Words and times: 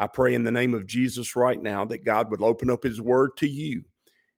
I 0.00 0.06
pray 0.06 0.34
in 0.34 0.44
the 0.44 0.52
name 0.52 0.74
of 0.74 0.86
Jesus 0.86 1.34
right 1.34 1.60
now 1.60 1.84
that 1.86 2.04
God 2.04 2.30
would 2.30 2.40
open 2.40 2.70
up 2.70 2.84
his 2.84 3.00
word 3.00 3.36
to 3.38 3.48
you 3.48 3.82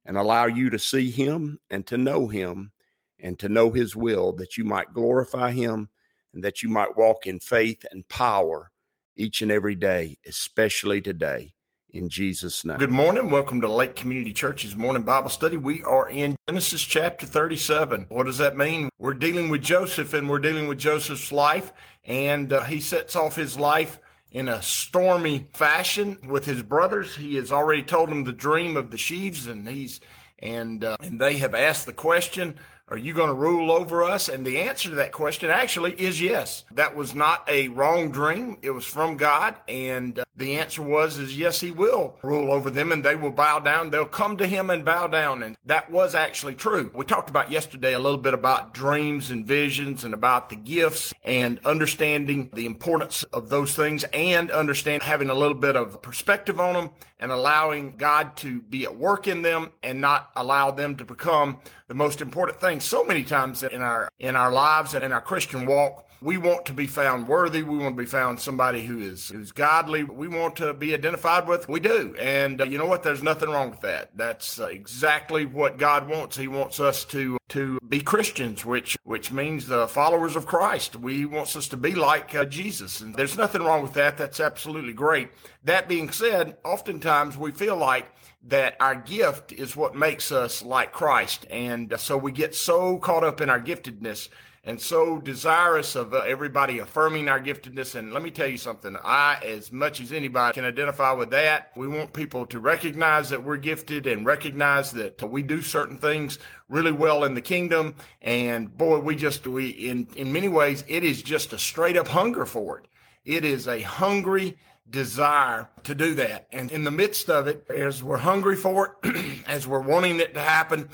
and 0.06 0.16
allow 0.16 0.46
you 0.46 0.70
to 0.70 0.78
see 0.78 1.10
him 1.10 1.58
and 1.68 1.86
to 1.86 1.98
know 1.98 2.28
him 2.28 2.72
and 3.18 3.38
to 3.38 3.50
know 3.50 3.70
his 3.70 3.94
will, 3.94 4.32
that 4.32 4.56
you 4.56 4.64
might 4.64 4.94
glorify 4.94 5.50
him 5.50 5.90
and 6.32 6.42
that 6.42 6.62
you 6.62 6.70
might 6.70 6.96
walk 6.96 7.26
in 7.26 7.40
faith 7.40 7.84
and 7.90 8.08
power 8.08 8.70
each 9.16 9.42
and 9.42 9.52
every 9.52 9.74
day, 9.74 10.16
especially 10.26 11.02
today. 11.02 11.52
In 11.90 12.08
Jesus' 12.08 12.64
name. 12.64 12.78
Good 12.78 12.90
morning. 12.90 13.28
Welcome 13.30 13.60
to 13.60 13.68
Lake 13.68 13.96
Community 13.96 14.32
Church's 14.32 14.76
morning 14.76 15.02
Bible 15.02 15.28
study. 15.28 15.58
We 15.58 15.82
are 15.82 16.08
in 16.08 16.36
Genesis 16.48 16.82
chapter 16.82 17.26
37. 17.26 18.06
What 18.08 18.24
does 18.24 18.38
that 18.38 18.56
mean? 18.56 18.88
We're 18.98 19.12
dealing 19.12 19.50
with 19.50 19.62
Joseph 19.62 20.14
and 20.14 20.30
we're 20.30 20.38
dealing 20.38 20.68
with 20.68 20.78
Joseph's 20.78 21.32
life, 21.32 21.72
and 22.04 22.52
uh, 22.52 22.62
he 22.62 22.80
sets 22.80 23.16
off 23.16 23.34
his 23.34 23.58
life 23.58 23.98
in 24.32 24.48
a 24.48 24.62
stormy 24.62 25.48
fashion 25.52 26.18
with 26.28 26.44
his 26.44 26.62
brothers. 26.62 27.16
He 27.16 27.36
has 27.36 27.50
already 27.52 27.82
told 27.82 28.10
them 28.10 28.24
the 28.24 28.32
dream 28.32 28.76
of 28.76 28.90
the 28.90 28.98
sheaves, 28.98 29.46
and 29.46 29.68
he's 29.68 30.00
and 30.38 30.84
uh, 30.84 30.96
and 31.00 31.20
they 31.20 31.36
have 31.38 31.54
asked 31.54 31.86
the 31.86 31.92
question, 31.92 32.56
"Are 32.90 32.98
you 32.98 33.12
going 33.12 33.28
to 33.28 33.34
rule 33.34 33.70
over 33.70 34.02
us?" 34.02 34.28
And 34.28 34.44
the 34.44 34.58
answer 34.58 34.88
to 34.90 34.94
that 34.96 35.12
question 35.12 35.50
actually 35.50 35.92
is 35.92 36.20
yes. 36.20 36.64
That 36.72 36.96
was 36.96 37.14
not 37.14 37.48
a 37.48 37.68
wrong 37.68 38.10
dream; 38.10 38.58
it 38.62 38.70
was 38.70 38.84
from 38.84 39.16
God, 39.16 39.54
and 39.68 40.18
uh, 40.18 40.24
the 40.36 40.58
answer 40.58 40.82
was 40.82 41.18
is 41.18 41.36
yes, 41.36 41.60
He 41.60 41.70
will 41.70 42.16
rule 42.22 42.52
over 42.52 42.70
them, 42.70 42.92
and 42.92 43.04
they 43.04 43.14
will 43.14 43.30
bow 43.30 43.58
down. 43.60 43.90
They'll 43.90 44.06
come 44.06 44.36
to 44.38 44.46
Him 44.46 44.70
and 44.70 44.84
bow 44.84 45.06
down, 45.06 45.42
and 45.42 45.56
that 45.66 45.90
was 45.90 46.14
actually 46.14 46.54
true. 46.54 46.90
We 46.94 47.04
talked 47.04 47.30
about 47.30 47.50
yesterday 47.50 47.94
a 47.94 47.98
little 47.98 48.18
bit 48.18 48.34
about 48.34 48.74
dreams 48.74 49.30
and 49.30 49.46
visions, 49.46 50.04
and 50.04 50.14
about 50.14 50.48
the 50.48 50.56
gifts, 50.56 51.12
and 51.24 51.60
understanding 51.64 52.50
the 52.54 52.66
importance 52.66 53.22
of 53.24 53.48
those 53.50 53.74
things, 53.74 54.04
and 54.12 54.50
understand 54.50 55.02
having 55.02 55.30
a 55.30 55.34
little 55.34 55.54
bit 55.54 55.76
of 55.76 56.02
perspective 56.02 56.58
on 56.58 56.74
them, 56.74 56.90
and 57.18 57.30
allowing 57.30 57.96
God 57.96 58.36
to 58.38 58.62
be 58.62 58.84
at 58.84 58.96
work 58.96 59.28
in 59.28 59.42
them, 59.42 59.70
and 59.82 60.00
not 60.00 60.30
allow 60.34 60.70
them 60.70 60.96
to 60.96 61.04
become 61.04 61.58
the 61.90 61.94
most 61.94 62.20
important 62.20 62.60
thing. 62.60 62.78
So 62.78 63.04
many 63.04 63.24
times 63.24 63.64
in 63.64 63.82
our 63.82 64.08
in 64.20 64.36
our 64.36 64.52
lives 64.52 64.94
and 64.94 65.02
in 65.02 65.10
our 65.10 65.20
Christian 65.20 65.66
walk, 65.66 66.06
we 66.22 66.36
want 66.36 66.66
to 66.66 66.72
be 66.72 66.86
found 66.86 67.28
worthy. 67.28 67.62
We 67.62 67.78
want 67.78 67.96
to 67.96 68.02
be 68.02 68.08
found 68.08 68.40
somebody 68.40 68.84
who 68.84 68.98
is 68.98 69.28
who's 69.28 69.52
godly. 69.52 70.04
We 70.04 70.28
want 70.28 70.56
to 70.56 70.74
be 70.74 70.92
identified 70.92 71.48
with. 71.48 71.68
We 71.68 71.80
do, 71.80 72.14
and 72.18 72.60
uh, 72.60 72.64
you 72.64 72.78
know 72.78 72.86
what? 72.86 73.02
There's 73.02 73.22
nothing 73.22 73.48
wrong 73.48 73.70
with 73.70 73.80
that. 73.80 74.10
That's 74.16 74.60
uh, 74.60 74.66
exactly 74.66 75.46
what 75.46 75.78
God 75.78 76.08
wants. 76.08 76.36
He 76.36 76.48
wants 76.48 76.78
us 76.80 77.04
to 77.06 77.38
to 77.50 77.78
be 77.88 78.00
Christians, 78.00 78.64
which 78.64 78.98
which 79.04 79.32
means 79.32 79.66
the 79.66 79.88
followers 79.88 80.36
of 80.36 80.46
Christ. 80.46 80.96
We 80.96 81.24
wants 81.24 81.56
us 81.56 81.68
to 81.68 81.76
be 81.76 81.94
like 81.94 82.34
uh, 82.34 82.44
Jesus, 82.44 83.00
and 83.00 83.14
there's 83.14 83.38
nothing 83.38 83.62
wrong 83.62 83.82
with 83.82 83.94
that. 83.94 84.18
That's 84.18 84.40
absolutely 84.40 84.92
great. 84.92 85.30
That 85.64 85.88
being 85.88 86.10
said, 86.10 86.56
oftentimes 86.64 87.36
we 87.36 87.52
feel 87.52 87.76
like 87.76 88.06
that 88.48 88.76
our 88.80 88.94
gift 88.94 89.52
is 89.52 89.76
what 89.76 89.94
makes 89.94 90.32
us 90.32 90.62
like 90.62 90.92
Christ. 90.92 91.46
And 91.50 91.94
so 91.98 92.16
we 92.16 92.32
get 92.32 92.54
so 92.54 92.96
caught 92.96 93.24
up 93.24 93.40
in 93.40 93.50
our 93.50 93.60
giftedness 93.60 94.28
and 94.62 94.80
so 94.80 95.18
desirous 95.18 95.96
of 95.96 96.12
uh, 96.12 96.18
everybody 96.18 96.80
affirming 96.80 97.28
our 97.28 97.40
giftedness. 97.40 97.94
And 97.94 98.12
let 98.12 98.22
me 98.22 98.30
tell 98.30 98.46
you 98.46 98.58
something. 98.58 98.96
I, 99.02 99.40
as 99.44 99.72
much 99.72 100.00
as 100.00 100.12
anybody, 100.12 100.54
can 100.54 100.66
identify 100.66 101.12
with 101.12 101.30
that. 101.30 101.72
We 101.76 101.88
want 101.88 102.12
people 102.12 102.44
to 102.46 102.60
recognize 102.60 103.30
that 103.30 103.42
we're 103.42 103.56
gifted 103.56 104.06
and 104.06 104.26
recognize 104.26 104.90
that 104.92 105.22
we 105.22 105.42
do 105.42 105.62
certain 105.62 105.96
things 105.96 106.38
really 106.68 106.92
well 106.92 107.24
in 107.24 107.34
the 107.34 107.40
kingdom. 107.40 107.94
And 108.20 108.76
boy, 108.76 108.98
we 108.98 109.16
just, 109.16 109.46
we, 109.46 109.70
in, 109.70 110.08
in 110.14 110.32
many 110.32 110.48
ways, 110.48 110.84
it 110.88 111.04
is 111.04 111.22
just 111.22 111.54
a 111.54 111.58
straight 111.58 111.96
up 111.96 112.08
hunger 112.08 112.44
for 112.44 112.78
it. 112.78 112.86
It 113.24 113.44
is 113.44 113.66
a 113.66 113.80
hungry, 113.80 114.58
desire 114.90 115.68
to 115.84 115.94
do 115.94 116.14
that. 116.16 116.48
And 116.52 116.70
in 116.70 116.84
the 116.84 116.90
midst 116.90 117.30
of 117.30 117.46
it, 117.46 117.64
as 117.70 118.02
we're 118.02 118.18
hungry 118.18 118.56
for 118.56 118.98
it, 119.02 119.42
as 119.46 119.66
we're 119.66 119.80
wanting 119.80 120.20
it 120.20 120.34
to 120.34 120.40
happen, 120.40 120.90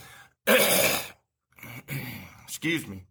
excuse 2.45 2.87
me, 2.87 3.07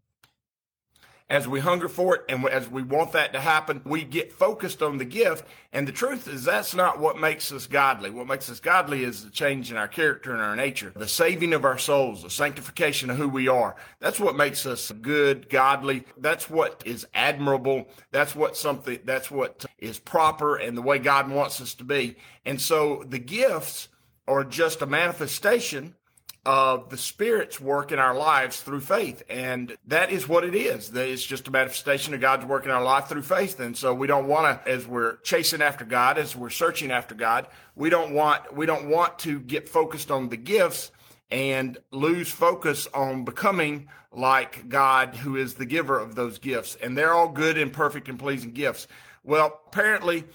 as 1.27 1.47
we 1.47 1.59
hunger 1.59 1.89
for 1.89 2.15
it 2.15 2.21
and 2.29 2.47
as 2.47 2.69
we 2.69 2.83
want 2.83 3.11
that 3.13 3.33
to 3.33 3.39
happen, 3.39 3.81
we 3.83 4.03
get 4.03 4.31
focused 4.31 4.83
on 4.83 4.97
the 4.97 5.05
gift. 5.05 5.45
And 5.73 5.87
the 5.87 5.91
truth 5.91 6.27
is, 6.27 6.43
that's 6.43 6.75
not 6.75 6.99
what 6.99 7.19
makes 7.19 7.51
us 7.51 7.65
godly. 7.65 8.11
What 8.11 8.27
makes 8.27 8.49
us 8.49 8.59
godly 8.59 9.03
is 9.03 9.23
the 9.23 9.31
change 9.31 9.71
in 9.71 9.77
our 9.77 9.87
character 9.87 10.33
and 10.33 10.41
our 10.41 10.55
nature, 10.55 10.93
the 10.95 11.07
saving 11.07 11.53
of 11.53 11.65
our 11.65 11.79
souls, 11.79 12.21
the 12.21 12.29
sanctification 12.29 13.09
of 13.09 13.17
who 13.17 13.27
we 13.27 13.47
are. 13.47 13.75
That's 13.99 14.19
what 14.19 14.37
makes 14.37 14.67
us 14.67 14.91
good, 14.91 15.49
godly. 15.49 16.03
That's 16.17 16.47
what 16.47 16.83
is 16.85 17.07
admirable. 17.15 17.87
That's 18.11 18.35
what 18.35 18.55
something, 18.55 18.99
that's 19.03 19.31
what 19.31 19.65
is 19.79 19.97
proper 19.97 20.57
and 20.57 20.77
the 20.77 20.83
way 20.83 20.99
God 20.99 21.29
wants 21.31 21.59
us 21.59 21.73
to 21.75 21.83
be. 21.83 22.17
And 22.45 22.61
so 22.61 23.03
the 23.07 23.19
gifts 23.19 23.89
are 24.27 24.43
just 24.43 24.83
a 24.83 24.85
manifestation 24.85 25.95
of 26.45 26.89
the 26.89 26.97
Spirit's 26.97 27.59
work 27.59 27.91
in 27.91 27.99
our 27.99 28.15
lives 28.15 28.61
through 28.61 28.81
faith. 28.81 29.23
And 29.29 29.75
that 29.87 30.11
is 30.11 30.27
what 30.27 30.43
it 30.43 30.53
is. 30.53 30.91
That 30.91 31.09
It's 31.09 31.25
just 31.25 31.47
a 31.47 31.51
manifestation 31.51 32.13
of 32.13 32.21
God's 32.21 32.45
work 32.45 32.65
in 32.65 32.71
our 32.71 32.83
life 32.83 33.07
through 33.07 33.23
faith. 33.23 33.59
And 33.59 33.75
so 33.75 33.93
we 33.93 34.07
don't 34.07 34.27
want 34.27 34.63
to, 34.63 34.71
as 34.71 34.87
we're 34.87 35.17
chasing 35.17 35.61
after 35.61 35.85
God, 35.85 36.17
as 36.17 36.35
we're 36.35 36.49
searching 36.49 36.91
after 36.91 37.15
God, 37.15 37.47
we 37.75 37.89
don't 37.89 38.13
want, 38.13 38.55
we 38.55 38.65
don't 38.65 38.89
want 38.89 39.17
to 39.19 39.39
get 39.39 39.67
focused 39.67 40.11
on 40.11 40.29
the 40.29 40.37
gifts 40.37 40.91
and 41.31 41.77
lose 41.91 42.31
focus 42.31 42.87
on 42.93 43.25
becoming 43.25 43.87
like 44.11 44.69
God, 44.69 45.15
who 45.15 45.35
is 45.35 45.55
the 45.55 45.65
giver 45.65 45.99
of 45.99 46.15
those 46.15 46.37
gifts. 46.37 46.75
And 46.75 46.97
they're 46.97 47.13
all 47.13 47.29
good 47.29 47.57
and 47.57 47.73
perfect 47.73 48.07
and 48.07 48.19
pleasing 48.19 48.51
gifts. 48.51 48.87
Well, 49.23 49.59
apparently 49.67 50.25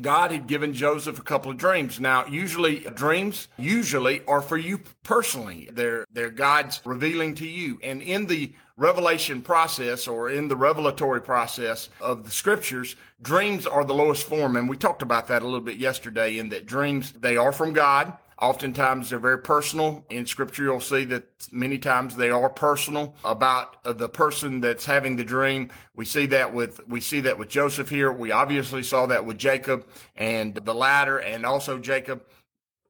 God 0.00 0.30
had 0.30 0.46
given 0.46 0.72
Joseph 0.72 1.18
a 1.18 1.22
couple 1.22 1.50
of 1.50 1.56
dreams. 1.56 2.00
Now, 2.00 2.26
usually 2.26 2.80
dreams 2.80 3.48
usually 3.56 4.24
are 4.26 4.42
for 4.42 4.56
you 4.56 4.80
personally. 5.02 5.68
They're 5.72 6.04
they're 6.12 6.30
God's 6.30 6.80
revealing 6.84 7.34
to 7.36 7.46
you. 7.46 7.78
And 7.82 8.02
in 8.02 8.26
the 8.26 8.52
revelation 8.76 9.40
process 9.40 10.06
or 10.06 10.28
in 10.28 10.48
the 10.48 10.56
revelatory 10.56 11.22
process 11.22 11.88
of 12.00 12.24
the 12.24 12.30
scriptures, 12.30 12.96
dreams 13.22 13.66
are 13.66 13.84
the 13.84 13.94
lowest 13.94 14.24
form. 14.24 14.56
And 14.56 14.68
we 14.68 14.76
talked 14.76 15.02
about 15.02 15.28
that 15.28 15.42
a 15.42 15.46
little 15.46 15.60
bit 15.60 15.78
yesterday 15.78 16.38
in 16.38 16.50
that 16.50 16.66
dreams 16.66 17.12
they 17.12 17.36
are 17.36 17.52
from 17.52 17.72
God. 17.72 18.12
Oftentimes 18.40 19.10
they're 19.10 19.18
very 19.18 19.38
personal. 19.38 20.04
In 20.10 20.26
scripture, 20.26 20.64
you'll 20.64 20.80
see 20.80 21.04
that 21.06 21.24
many 21.50 21.78
times 21.78 22.16
they 22.16 22.30
are 22.30 22.50
personal 22.50 23.14
about 23.24 23.76
uh, 23.84 23.94
the 23.94 24.10
person 24.10 24.60
that's 24.60 24.84
having 24.84 25.16
the 25.16 25.24
dream. 25.24 25.70
We 25.94 26.04
see 26.04 26.26
that 26.26 26.52
with, 26.52 26.86
we 26.86 27.00
see 27.00 27.20
that 27.20 27.38
with 27.38 27.48
Joseph 27.48 27.88
here. 27.88 28.12
We 28.12 28.32
obviously 28.32 28.82
saw 28.82 29.06
that 29.06 29.24
with 29.24 29.38
Jacob 29.38 29.86
and 30.16 30.54
the 30.54 30.74
ladder 30.74 31.18
and 31.18 31.46
also 31.46 31.78
Jacob 31.78 32.22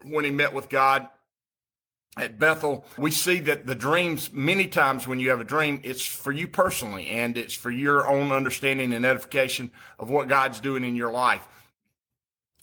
when 0.05 0.25
he 0.25 0.31
met 0.31 0.53
with 0.53 0.69
God 0.69 1.09
at 2.19 2.39
Bethel, 2.39 2.85
we 2.97 3.11
see 3.11 3.41
that 3.41 3.67
the 3.67 3.75
dreams, 3.75 4.33
many 4.33 4.67
times 4.69 5.07
when 5.07 5.21
you 5.21 5.31
have 5.31 5.41
a 5.41 5.45
dream, 5.45 5.81
it's 5.85 6.05
for 6.05 6.33
you 6.33 6.49
personally 6.49 7.09
and 7.09 7.37
it's 7.37 7.55
for 7.55 7.71
your 7.71 8.09
own 8.09 8.33
understanding 8.33 8.95
and 8.95 9.05
edification 9.05 9.71
of 9.99 10.09
what 10.09 10.29
God's 10.29 10.61
doing 10.61 10.83
in 10.83 10.97
your 10.97 11.13
life. 11.13 11.47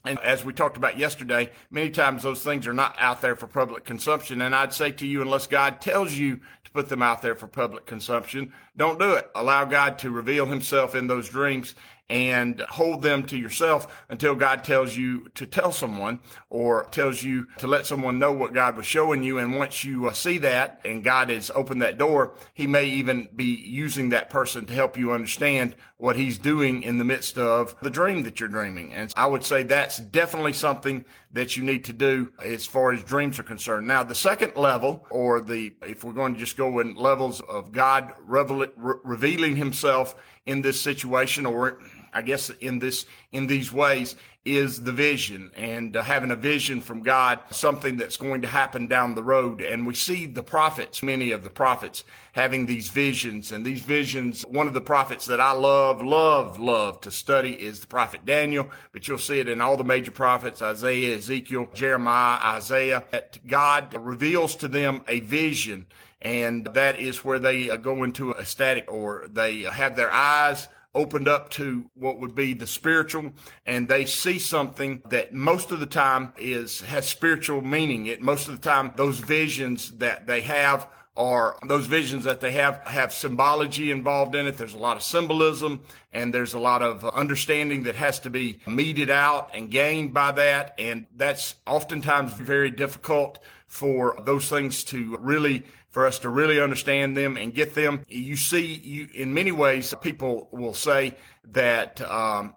And 0.06 0.20
as 0.20 0.44
we 0.44 0.52
talked 0.52 0.76
about 0.76 0.98
yesterday, 0.98 1.50
many 1.72 1.90
times 1.90 2.24
those 2.24 2.44
things 2.44 2.68
are 2.68 2.74
not 2.74 2.96
out 3.00 3.22
there 3.22 3.38
for 3.38 3.48
public 3.48 3.86
consumption. 3.86 4.42
And 4.42 4.54
I'd 4.54 4.74
say 4.74 4.92
to 4.92 5.08
you, 5.08 5.22
unless 5.22 5.48
God 5.48 5.80
tells 5.80 6.14
you 6.14 6.42
to 6.66 6.72
put 6.72 6.90
them 6.90 7.02
out 7.02 7.22
there 7.22 7.36
for 7.36 7.48
public 7.48 7.86
consumption, 7.86 8.52
don't 8.76 9.00
do 9.00 9.14
it. 9.14 9.32
Allow 9.34 9.64
God 9.64 9.98
to 10.00 10.12
reveal 10.12 10.46
himself 10.46 10.94
in 10.94 11.08
those 11.08 11.30
dreams 11.30 11.76
and 12.10 12.62
hold 12.70 13.02
them 13.02 13.24
to 13.24 13.38
yourself 13.38 14.06
until 14.10 14.36
God 14.36 14.64
tells 14.64 14.96
you 14.96 15.30
to 15.36 15.46
tell 15.46 15.72
someone 15.72 16.20
or 16.50 16.86
tells 16.92 17.24
you 17.24 17.48
to 17.58 17.68
let 17.68 17.86
someone 17.86 18.20
know 18.20 18.32
what 18.32 18.54
God 18.54 18.76
was 18.76 18.86
showing 18.86 19.24
you. 19.24 19.40
And 19.40 19.56
once 19.56 19.84
you 19.84 20.08
uh, 20.08 20.14
see 20.14 20.38
that 20.40 20.82
and 20.86 21.04
God 21.04 21.30
has 21.30 21.50
opened 21.56 21.82
that 21.82 21.98
door, 21.98 22.36
he 22.54 22.68
may 22.68 22.86
even 22.86 23.30
be 23.36 23.46
using 23.46 24.10
that 24.10 24.30
person 24.30 24.66
to 24.66 24.74
help 24.74 24.98
you 24.98 25.12
understand 25.12 25.76
what 25.98 26.18
he's 26.18 26.38
doing 26.38 26.84
in 26.84 26.98
the 26.98 27.06
midst 27.06 27.38
of 27.38 27.76
the 27.82 27.90
dream 27.90 28.24
that 28.24 28.40
you're 28.40 28.50
dreaming. 28.50 28.94
And 28.94 29.14
I 29.16 29.26
would 29.26 29.44
say 29.44 29.64
that's 29.64 29.98
definitely 29.98 30.54
something 30.54 31.06
that 31.32 31.56
you 31.56 31.64
need 31.64 31.86
to 31.86 31.94
do 31.94 32.32
as 32.44 32.66
far 32.66 32.92
as 32.92 33.02
dreams 33.04 33.40
are 33.40 33.44
concerned. 33.44 33.88
Now, 33.88 34.04
the 34.04 34.14
second 34.14 34.56
level, 34.56 35.08
or 35.10 35.42
the, 35.42 35.74
if 35.82 36.04
we're 36.04 36.14
going 36.14 36.34
to 36.34 36.40
just 36.40 36.58
go 36.58 36.80
in 36.80 36.96
levels 36.96 37.42
of 37.42 37.72
God 37.72 38.14
reveal, 38.20 38.68
re- 38.76 38.96
revealing 39.04 39.56
himself 39.56 40.16
in 40.46 40.62
this 40.62 40.80
situation 40.80 41.46
or 41.46 41.80
I 42.14 42.22
guess 42.22 42.50
in 42.50 42.80
this 42.80 43.06
in 43.32 43.48
these 43.48 43.72
ways 43.72 44.16
is 44.46 44.84
the 44.84 44.92
vision 44.92 45.50
and 45.56 45.96
uh, 45.96 46.04
having 46.04 46.32
a 46.32 46.36
vision 46.36 46.82
from 46.82 47.02
God, 47.02 47.40
something 47.52 47.96
that's 47.96 48.18
going 48.18 48.42
to 48.42 48.48
happen 48.48 48.88
down 48.88 49.16
the 49.16 49.24
road. 49.24 49.62
And 49.62 49.88
we 49.88 49.94
see 49.94 50.26
the 50.26 50.44
prophets, 50.44 51.02
many 51.02 51.32
of 51.32 51.44
the 51.44 51.50
prophets 51.50 52.04
having 52.34 52.66
these 52.66 52.90
visions 52.90 53.54
and 53.54 53.66
these 53.66 53.82
visions. 53.82 54.44
One 54.44 54.68
of 54.68 54.74
the 54.74 54.82
prophets 54.82 55.26
that 55.28 55.40
I 55.40 55.54
love, 55.54 56.02
love, 56.02 56.60
love 56.60 57.00
to 57.02 57.12
study 57.12 57.54
is 57.54 57.80
the 57.80 57.88
prophet 57.88 58.26
Daniel, 58.26 58.70
but 58.92 59.08
you'll 59.08 59.18
see 59.18 59.40
it 59.40 59.48
in 59.48 59.62
all 59.62 59.78
the 59.78 59.84
major 59.84 60.12
prophets, 60.12 60.62
Isaiah, 60.62 61.16
Ezekiel, 61.16 61.70
Jeremiah, 61.74 62.40
Isaiah, 62.56 63.04
that 63.12 63.40
God 63.48 63.96
reveals 63.98 64.58
to 64.58 64.68
them 64.68 65.04
a 65.08 65.22
vision 65.22 65.86
and 66.22 66.66
that 66.68 67.00
is 67.00 67.26
where 67.26 67.40
they 67.40 67.70
uh, 67.70 67.76
go 67.76 68.04
into 68.04 68.32
a 68.32 68.46
static 68.46 68.90
or 68.92 69.28
they 69.32 69.64
have 69.64 69.96
their 69.96 70.12
eyes 70.12 70.70
opened 70.96 71.28
up 71.28 71.50
to 71.50 71.90
what 71.96 72.20
would 72.20 72.36
be 72.36 72.54
the 72.54 72.68
spiritual 72.68 73.32
and 73.66 73.88
they 73.88 74.06
see 74.06 74.38
something 74.38 75.02
that 75.10 75.34
most 75.34 75.72
of 75.72 75.80
the 75.80 75.86
time 75.86 76.34
is 76.38 76.82
has 76.82 77.08
spiritual 77.08 77.62
meaning. 77.62 78.06
It 78.06 78.22
most 78.22 78.48
of 78.48 78.60
the 78.60 78.70
time 78.70 78.94
those 78.96 79.20
visions 79.20 79.92
that 79.98 80.28
they 80.28 80.42
have 80.42 80.88
are 81.16 81.58
those 81.68 81.86
visions 81.86 82.24
that 82.24 82.42
they 82.42 82.52
have 82.52 82.82
have 82.86 83.14
symbology 83.14 83.92
involved 83.92 84.36
in 84.36 84.48
it. 84.48 84.58
There's 84.58 84.74
a 84.74 84.80
lot 84.80 84.98
of 84.98 85.04
symbolism 85.04 85.82
and 86.12 86.34
there's 86.34 86.54
a 86.54 86.60
lot 86.60 86.82
of 86.82 87.06
understanding 87.06 87.84
that 87.84 87.96
has 87.96 88.20
to 88.22 88.30
be 88.30 88.60
meted 88.68 89.10
out 89.10 89.52
and 89.54 89.70
gained 89.70 90.14
by 90.14 90.32
that 90.32 90.74
and 90.78 91.06
that's 91.16 91.56
oftentimes 91.68 92.34
very 92.34 92.72
difficult 92.72 93.40
for 93.68 94.16
those 94.26 94.50
things 94.50 94.84
to 94.84 95.18
really 95.20 95.64
for 95.94 96.08
us 96.08 96.20
to 96.20 96.30
really 96.30 96.60
understand 96.60 97.16
them 97.16 97.38
and 97.38 97.54
get 97.54 97.76
them. 97.76 98.04
You 98.10 98.36
see, 98.36 98.66
you 98.66 99.08
in 99.14 99.34
many 99.34 99.54
ways, 99.54 99.94
people 100.02 100.50
will 100.52 100.74
say 100.74 101.16
that 101.52 102.02
um, 102.02 102.56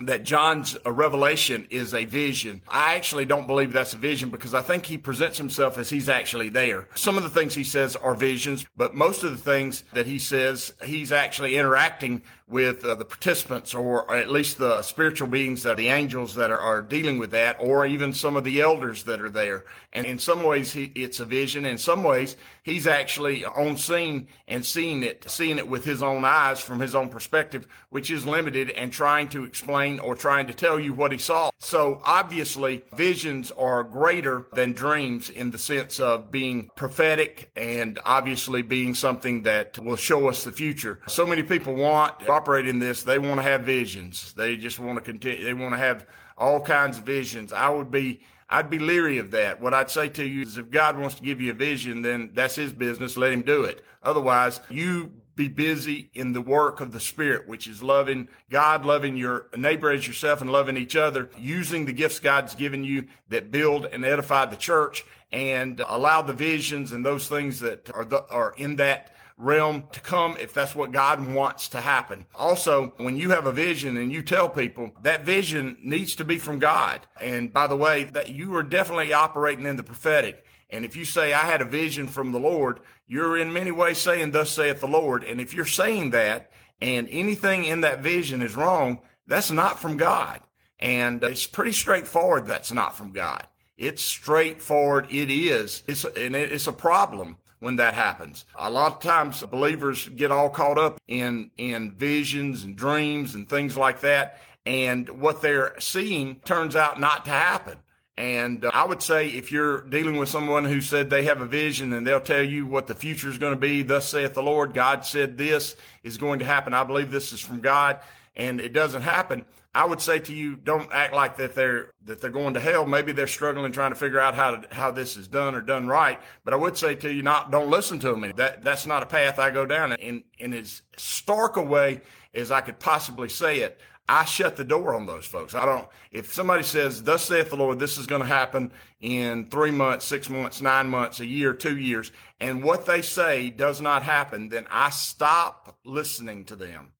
that 0.00 0.24
John's 0.24 0.76
revelation 0.84 1.66
is 1.70 1.94
a 1.94 2.04
vision. 2.04 2.62
I 2.68 2.94
actually 2.96 3.24
don't 3.24 3.46
believe 3.46 3.72
that's 3.72 3.94
a 3.94 3.98
vision 3.98 4.30
because 4.30 4.54
I 4.54 4.62
think 4.62 4.86
he 4.86 4.98
presents 4.98 5.38
himself 5.38 5.78
as 5.78 5.90
he's 5.90 6.08
actually 6.08 6.50
there. 6.50 6.88
Some 6.94 7.16
of 7.16 7.24
the 7.24 7.30
things 7.30 7.54
he 7.54 7.64
says 7.64 7.96
are 7.96 8.14
visions, 8.14 8.64
but 8.76 8.94
most 8.94 9.24
of 9.24 9.30
the 9.30 9.42
things 9.42 9.84
that 9.94 10.06
he 10.06 10.18
says, 10.18 10.72
he's 10.84 11.10
actually 11.10 11.56
interacting 11.56 12.22
with 12.48 12.84
uh, 12.84 12.94
the 12.94 13.04
participants 13.04 13.74
or 13.74 14.14
at 14.14 14.30
least 14.30 14.58
the 14.58 14.80
spiritual 14.82 15.28
beings 15.28 15.62
that 15.62 15.76
the 15.76 15.88
angels 15.88 16.34
that 16.34 16.50
are, 16.50 16.58
are, 16.58 16.80
dealing 16.80 17.18
with 17.18 17.30
that 17.30 17.56
or 17.60 17.84
even 17.84 18.12
some 18.12 18.36
of 18.36 18.44
the 18.44 18.60
elders 18.60 19.02
that 19.02 19.20
are 19.20 19.28
there. 19.28 19.64
And 19.92 20.06
in 20.06 20.18
some 20.18 20.42
ways 20.42 20.72
he, 20.72 20.92
it's 20.94 21.20
a 21.20 21.24
vision. 21.24 21.66
In 21.66 21.76
some 21.76 22.02
ways 22.02 22.36
he's 22.62 22.86
actually 22.86 23.44
on 23.44 23.76
scene 23.76 24.28
and 24.46 24.64
seeing 24.64 25.02
it 25.02 25.24
seeing 25.28 25.58
it 25.58 25.68
with 25.68 25.84
his 25.84 26.02
own 26.02 26.24
eyes 26.24 26.60
from 26.60 26.80
his 26.80 26.94
own 26.94 27.08
perspective 27.08 27.66
which 27.90 28.10
is 28.10 28.26
limited 28.26 28.70
and 28.70 28.92
trying 28.92 29.28
to 29.28 29.44
explain 29.44 29.98
or 29.98 30.14
trying 30.14 30.46
to 30.46 30.54
tell 30.54 30.78
you 30.78 30.92
what 30.92 31.12
he 31.12 31.18
saw. 31.18 31.50
So 31.58 32.00
obviously 32.04 32.82
visions 32.94 33.50
are 33.52 33.82
greater 33.82 34.46
than 34.52 34.72
dreams 34.72 35.30
in 35.30 35.50
the 35.50 35.58
sense 35.58 35.98
of 35.98 36.30
being 36.30 36.70
prophetic 36.76 37.50
and 37.56 37.98
obviously 38.04 38.62
being 38.62 38.94
something 38.94 39.42
that 39.44 39.78
will 39.78 39.96
show 39.96 40.28
us 40.28 40.44
the 40.44 40.52
future. 40.52 41.00
So 41.08 41.26
many 41.26 41.42
people 41.42 41.74
want 41.74 42.26
in 42.46 42.78
this, 42.78 43.02
they 43.02 43.18
want 43.18 43.36
to 43.36 43.42
have 43.42 43.62
visions. 43.62 44.32
They 44.34 44.56
just 44.56 44.78
want 44.78 44.96
to 44.98 45.02
continue. 45.02 45.44
They 45.44 45.54
want 45.54 45.74
to 45.74 45.78
have 45.78 46.06
all 46.36 46.60
kinds 46.60 46.98
of 46.98 47.04
visions. 47.04 47.52
I 47.52 47.68
would 47.68 47.90
be, 47.90 48.20
I'd 48.48 48.70
be 48.70 48.78
leery 48.78 49.18
of 49.18 49.30
that. 49.32 49.60
What 49.60 49.74
I'd 49.74 49.90
say 49.90 50.08
to 50.10 50.24
you 50.24 50.42
is 50.42 50.56
if 50.56 50.70
God 50.70 50.98
wants 50.98 51.16
to 51.16 51.22
give 51.22 51.40
you 51.40 51.50
a 51.50 51.54
vision, 51.54 52.02
then 52.02 52.30
that's 52.32 52.54
his 52.54 52.72
business. 52.72 53.16
Let 53.16 53.32
him 53.32 53.42
do 53.42 53.64
it. 53.64 53.84
Otherwise, 54.02 54.60
you 54.70 55.12
be 55.38 55.48
busy 55.48 56.10
in 56.14 56.32
the 56.32 56.40
work 56.40 56.80
of 56.80 56.92
the 56.92 57.00
Spirit, 57.00 57.46
which 57.46 57.68
is 57.68 57.82
loving 57.82 58.28
God, 58.50 58.84
loving 58.84 59.16
your 59.16 59.46
neighbor 59.56 59.90
as 59.90 60.06
yourself, 60.06 60.40
and 60.40 60.50
loving 60.50 60.76
each 60.76 60.96
other, 60.96 61.30
using 61.38 61.86
the 61.86 61.92
gifts 61.92 62.18
God's 62.18 62.56
given 62.56 62.82
you 62.82 63.06
that 63.28 63.52
build 63.52 63.86
and 63.86 64.04
edify 64.04 64.46
the 64.46 64.56
church, 64.56 65.04
and 65.30 65.80
allow 65.86 66.22
the 66.22 66.32
visions 66.32 66.90
and 66.90 67.06
those 67.06 67.28
things 67.28 67.60
that 67.60 67.88
are 67.94 68.04
the, 68.04 68.26
are 68.28 68.54
in 68.56 68.76
that 68.76 69.14
realm 69.38 69.84
to 69.92 70.00
come 70.00 70.36
if 70.40 70.52
that's 70.52 70.74
what 70.74 70.90
God 70.90 71.26
wants 71.32 71.68
to 71.68 71.80
happen. 71.80 72.26
Also, 72.34 72.92
when 72.96 73.16
you 73.16 73.30
have 73.30 73.46
a 73.46 73.52
vision 73.52 73.96
and 73.96 74.12
you 74.12 74.20
tell 74.20 74.48
people 74.48 74.90
that 75.02 75.24
vision 75.24 75.78
needs 75.82 76.16
to 76.16 76.24
be 76.24 76.38
from 76.38 76.58
God. 76.58 77.06
And 77.20 77.52
by 77.52 77.68
the 77.68 77.76
way, 77.76 78.04
that 78.04 78.30
you 78.30 78.54
are 78.56 78.64
definitely 78.64 79.12
operating 79.12 79.64
in 79.64 79.76
the 79.76 79.82
prophetic. 79.84 80.44
And 80.70 80.84
if 80.84 80.96
you 80.96 81.04
say, 81.04 81.32
I 81.32 81.44
had 81.44 81.62
a 81.62 81.66
vision 81.66 82.08
from 82.08 82.32
the 82.32 82.40
Lord, 82.40 82.80
you're 83.06 83.38
in 83.38 83.52
many 83.52 83.70
ways 83.70 83.98
saying, 83.98 84.32
Thus 84.32 84.50
saith 84.50 84.80
the 84.80 84.88
Lord. 84.88 85.24
And 85.24 85.40
if 85.40 85.54
you're 85.54 85.64
saying 85.64 86.10
that 86.10 86.50
and 86.82 87.08
anything 87.10 87.64
in 87.64 87.80
that 87.82 88.00
vision 88.00 88.42
is 88.42 88.56
wrong, 88.56 89.00
that's 89.26 89.50
not 89.50 89.80
from 89.80 89.96
God. 89.96 90.40
And 90.80 91.22
it's 91.22 91.46
pretty 91.46 91.72
straightforward 91.72 92.46
that's 92.46 92.72
not 92.72 92.96
from 92.96 93.12
God. 93.12 93.46
It's 93.76 94.02
straightforward. 94.02 95.06
It 95.10 95.30
is. 95.30 95.84
It's, 95.86 96.04
and 96.04 96.34
it's 96.34 96.66
a 96.66 96.72
problem 96.72 97.38
when 97.60 97.76
that 97.76 97.94
happens. 97.94 98.44
A 98.56 98.70
lot 98.70 98.92
of 98.92 99.00
times 99.00 99.42
believers 99.42 100.08
get 100.08 100.30
all 100.30 100.50
caught 100.50 100.78
up 100.78 101.00
in, 101.08 101.50
in 101.58 101.92
visions 101.92 102.64
and 102.64 102.76
dreams 102.76 103.34
and 103.34 103.48
things 103.48 103.76
like 103.76 104.00
that. 104.00 104.40
And 104.66 105.08
what 105.20 105.42
they're 105.42 105.74
seeing 105.78 106.36
turns 106.44 106.76
out 106.76 107.00
not 107.00 107.24
to 107.24 107.30
happen. 107.30 107.78
And 108.18 108.64
uh, 108.64 108.70
I 108.74 108.84
would 108.84 109.00
say 109.00 109.28
if 109.28 109.52
you're 109.52 109.82
dealing 109.82 110.16
with 110.16 110.28
someone 110.28 110.64
who 110.64 110.80
said 110.80 111.08
they 111.08 111.22
have 111.24 111.40
a 111.40 111.46
vision 111.46 111.92
and 111.92 112.04
they'll 112.04 112.20
tell 112.20 112.42
you 112.42 112.66
what 112.66 112.88
the 112.88 112.94
future 112.94 113.28
is 113.28 113.38
going 113.38 113.54
to 113.54 113.60
be, 113.60 113.82
thus 113.82 114.08
saith 114.08 114.34
the 114.34 114.42
Lord, 114.42 114.74
God 114.74 115.06
said 115.06 115.38
this 115.38 115.76
is 116.02 116.18
going 116.18 116.40
to 116.40 116.44
happen. 116.44 116.74
I 116.74 116.82
believe 116.82 117.12
this 117.12 117.32
is 117.32 117.40
from 117.40 117.60
God 117.60 118.00
and 118.38 118.60
it 118.60 118.72
doesn't 118.72 119.02
happen. 119.02 119.44
I 119.74 119.84
would 119.84 120.00
say 120.00 120.18
to 120.20 120.32
you, 120.32 120.56
don't 120.56 120.90
act 120.92 121.12
like 121.12 121.36
that 121.36 121.54
they're 121.54 121.90
that 122.04 122.20
they're 122.20 122.30
going 122.30 122.54
to 122.54 122.60
hell. 122.60 122.86
Maybe 122.86 123.12
they're 123.12 123.26
struggling 123.26 123.70
trying 123.72 123.90
to 123.90 123.96
figure 123.98 124.20
out 124.20 124.34
how 124.34 124.56
to, 124.56 124.74
how 124.74 124.90
this 124.90 125.16
is 125.16 125.28
done 125.28 125.54
or 125.54 125.60
done 125.60 125.88
right. 125.88 126.18
But 126.44 126.54
I 126.54 126.56
would 126.56 126.76
say 126.76 126.94
to 126.94 127.12
you, 127.12 127.22
not 127.22 127.50
don't 127.50 127.68
listen 127.68 127.98
to 128.00 128.10
them. 128.10 128.32
That 128.36 128.62
that's 128.62 128.86
not 128.86 129.02
a 129.02 129.06
path 129.06 129.38
I 129.38 129.50
go 129.50 129.66
down. 129.66 129.92
In 129.94 130.24
in 130.38 130.54
as 130.54 130.82
stark 130.96 131.56
a 131.56 131.62
way 131.62 132.00
as 132.32 132.50
I 132.50 132.60
could 132.60 132.78
possibly 132.78 133.28
say 133.28 133.60
it, 133.60 133.80
I 134.08 134.24
shut 134.24 134.56
the 134.56 134.64
door 134.64 134.94
on 134.94 135.04
those 135.04 135.26
folks. 135.26 135.54
I 135.54 135.66
don't. 135.66 135.86
If 136.10 136.32
somebody 136.32 136.62
says, 136.62 137.02
"Thus 137.02 137.24
saith 137.24 137.50
the 137.50 137.56
Lord," 137.56 137.78
this 137.78 137.98
is 137.98 138.06
going 138.06 138.22
to 138.22 138.28
happen 138.28 138.72
in 139.00 139.50
three 139.50 139.70
months, 139.70 140.06
six 140.06 140.30
months, 140.30 140.62
nine 140.62 140.88
months, 140.88 141.20
a 141.20 141.26
year, 141.26 141.52
two 141.52 141.76
years, 141.76 142.10
and 142.40 142.64
what 142.64 142.86
they 142.86 143.02
say 143.02 143.50
does 143.50 143.80
not 143.80 144.02
happen, 144.02 144.48
then 144.48 144.66
I 144.70 144.90
stop 144.90 145.76
listening 145.84 146.46
to 146.46 146.56
them. 146.56 146.92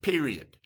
Period 0.00 0.57